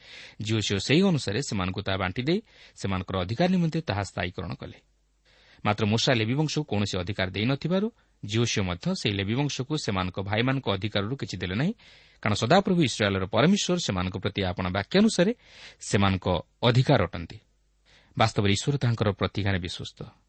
ଜିଓସିଓ 0.46 0.78
ସେହି 0.88 1.02
ଅନୁସାରେ 1.12 1.40
ସେମାନଙ୍କୁ 1.50 1.82
ତାହା 1.88 1.98
ବାଣ୍ଟି 2.04 2.22
ଦେଇ 2.30 2.40
ସେମାନଙ୍କର 2.80 3.16
ଅଧିକାର 3.24 3.48
ନିମନ୍ତେ 3.56 3.80
ତାହା 3.90 4.04
ସ୍ଥାୟୀକରଣ 4.10 4.52
କଲେ। 4.62 4.78
ମାତ୍ର 5.66 5.84
ମୂଷା 5.92 6.12
ଲେବିବଂଶକୁ 6.22 6.64
କୌଣସି 6.72 6.96
ଅଧିକାର 7.02 7.28
ଦେଇନଥିବାରୁ 7.36 7.88
ଜିଓସିଓ 8.24 8.64
ମଧ୍ୟ 8.70 8.86
ସେହି 9.02 9.14
ଲେବିବଂଶକୁ 9.20 9.74
ସେମାନଙ୍କ 9.86 10.18
ଭାଇମାନଙ୍କ 10.30 10.68
ଅଧିକାରରୁ 10.78 11.14
କିଛି 11.22 11.36
ଦେଲେ 11.42 11.56
ନାହିଁ 11.62 11.74
କାରଣ 12.24 12.34
ସଦାପ୍ରଭୁ 12.42 12.82
ଇସ୍ରାଏଲ୍ର 12.90 13.26
ପରମେଶ୍ୱର 13.34 13.78
ସେମାନଙ୍କ 13.88 14.16
ପ୍ରତି 14.24 14.42
ଆପଣ 14.52 14.66
ବାକ୍ୟ 14.78 14.94
ଅନୁସାରେ 15.02 15.32
ସେମାନଙ୍କ 15.90 16.26
ଅଧିକାର 16.70 17.00
ଅଟନ୍ତି। 17.10 17.38
ବାସ୍ତବରେ 18.18 18.52
ଈଶ୍ୱର 18.58 18.76
ତାଙ୍କର 18.84 19.08
ପ୍ରତିଜ୍ଞାରେ 19.20 19.60
ବିଶ୍ୱସ୍ତ। 19.66 20.27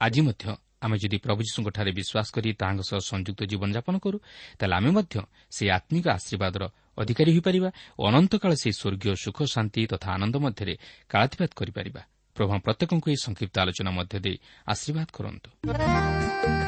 ଆଜି 0.00 0.20
ମଧ୍ୟ 0.20 0.44
ଆମେ 0.84 0.96
ଯଦି 1.02 1.18
ପ୍ରଭୁ 1.18 1.40
ଯୀଶୁଙ୍କଠାରେ 1.42 1.90
ବିଶ୍ୱାସ 1.90 2.28
କରି 2.34 2.48
ତାହାଙ୍କ 2.54 2.82
ସହ 2.90 2.98
ସଂଯୁକ୍ତ 3.10 3.40
ଜୀବନଯାପନ 3.50 3.94
କରୁ 3.98 4.18
ତାହେଲେ 4.58 4.74
ଆମେ 4.78 4.90
ମଧ୍ୟ 4.90 5.14
ସେହି 5.50 5.70
ଆତ୍ମିକ 5.70 6.06
ଆଶୀର୍ବାଦର 6.08 6.62
ଅଧିକାରୀ 6.98 7.30
ହୋଇପାରିବା 7.34 7.70
ଓ 7.98 8.02
ଅନନ୍ତକାଳ 8.10 8.52
ସେହି 8.54 8.74
ସ୍ୱର୍ଗୀୟ 8.80 9.14
ସୁଖ 9.24 9.38
ଶାନ୍ତି 9.54 9.80
ତଥା 9.92 10.08
ଆନନ୍ଦ 10.14 10.36
ମଧ୍ୟରେ 10.44 10.74
କାଳାତିପାତ 11.08 11.50
କରିପାରିବା। 11.54 12.02
ପ୍ରଭୁ 12.36 12.52
ପ୍ରତ୍ୟେକଙ୍କୁ 12.66 13.06
ଏହି 13.10 13.18
ସଂକ୍ଷିପ୍ତ 13.26 13.54
ଆଲୋଚନା 13.58 13.90
ମଧ୍ୟ 13.90 14.16
ଦେଇ 14.24 14.36
ଆଶୀର୍ବାଦ 14.66 15.08
କରନ୍ତୁ। 15.12 16.67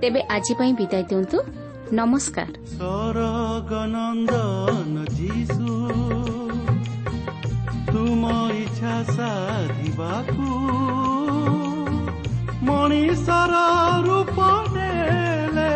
ତେବେ 0.00 0.20
ଆଜି 0.34 0.52
ପାଇଁ 0.58 0.72
ବିଦାୟ 0.80 1.02
ଦିଅନ୍ତୁ। 1.10 1.38
ନମସ୍କାର। 1.92 2.48
ସ୍ୱରଗନନ୍ଦନ 2.72 4.14
ଯୀଶୁ 5.18 5.70
ତୁମ 7.90 8.22
ଇଚ୍ଛା 8.62 8.94
ସାଧିବାକୁ 9.14 10.48
ମଣିଷର 12.62 13.54
ରୂପ 14.06 14.38
ନେଲେ। 14.74 15.74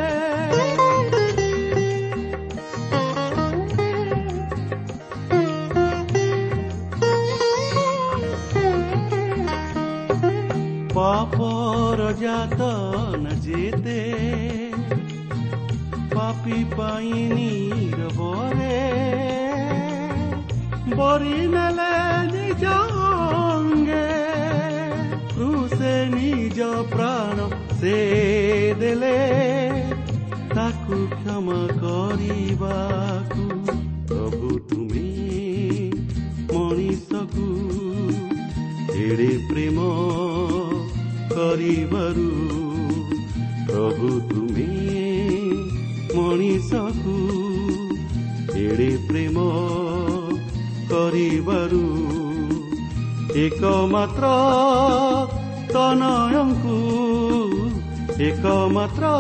ପାପର 10.95 11.64
ଯାତନ 12.13 13.35
ଯେତେ 13.45 14.01
ପାପି 16.15 16.59
ପାଇଁ 16.73 17.23
ନିରବରେ 17.31 18.79
ବରି 20.95 21.39
ନେଲେ 21.55 21.93
ନିଜ 22.29 22.65
ଅଙ୍ଗେ 23.07 24.07
କୃଷେ 25.33 25.95
ନିଜ 26.15 26.69
ପ୍ରାଣ 26.93 27.49
ସେ 27.81 27.97
ଦେଲେ 28.81 29.17
ତାକୁ 30.55 31.01
କ୍ଷମା 31.15 31.61
କରିବାକୁ 31.81 33.49
ପ୍ରଭୁ 34.09 34.53
ତୁମେ 34.69 35.09
ମଣିଷକୁ 36.53 37.49
ଏଡ଼େ 39.01 39.31
ପ୍ରେମ 39.49 40.34
କରିବାରୁ 41.45 42.29
ପ୍ରଭୁ 43.67 44.11
ତୁମେ 44.29 44.69
ମଣିଷକୁ 46.15 47.17
ଏଡ଼େ 48.61 48.89
ପ୍ରେମ 49.09 49.45
କରିବାରୁ 50.93 51.83
ଏକମାତ୍ର 53.43 54.31
ତନୟଙ୍କୁ 55.73 56.79
ଏକମାତ୍ର 58.29 59.15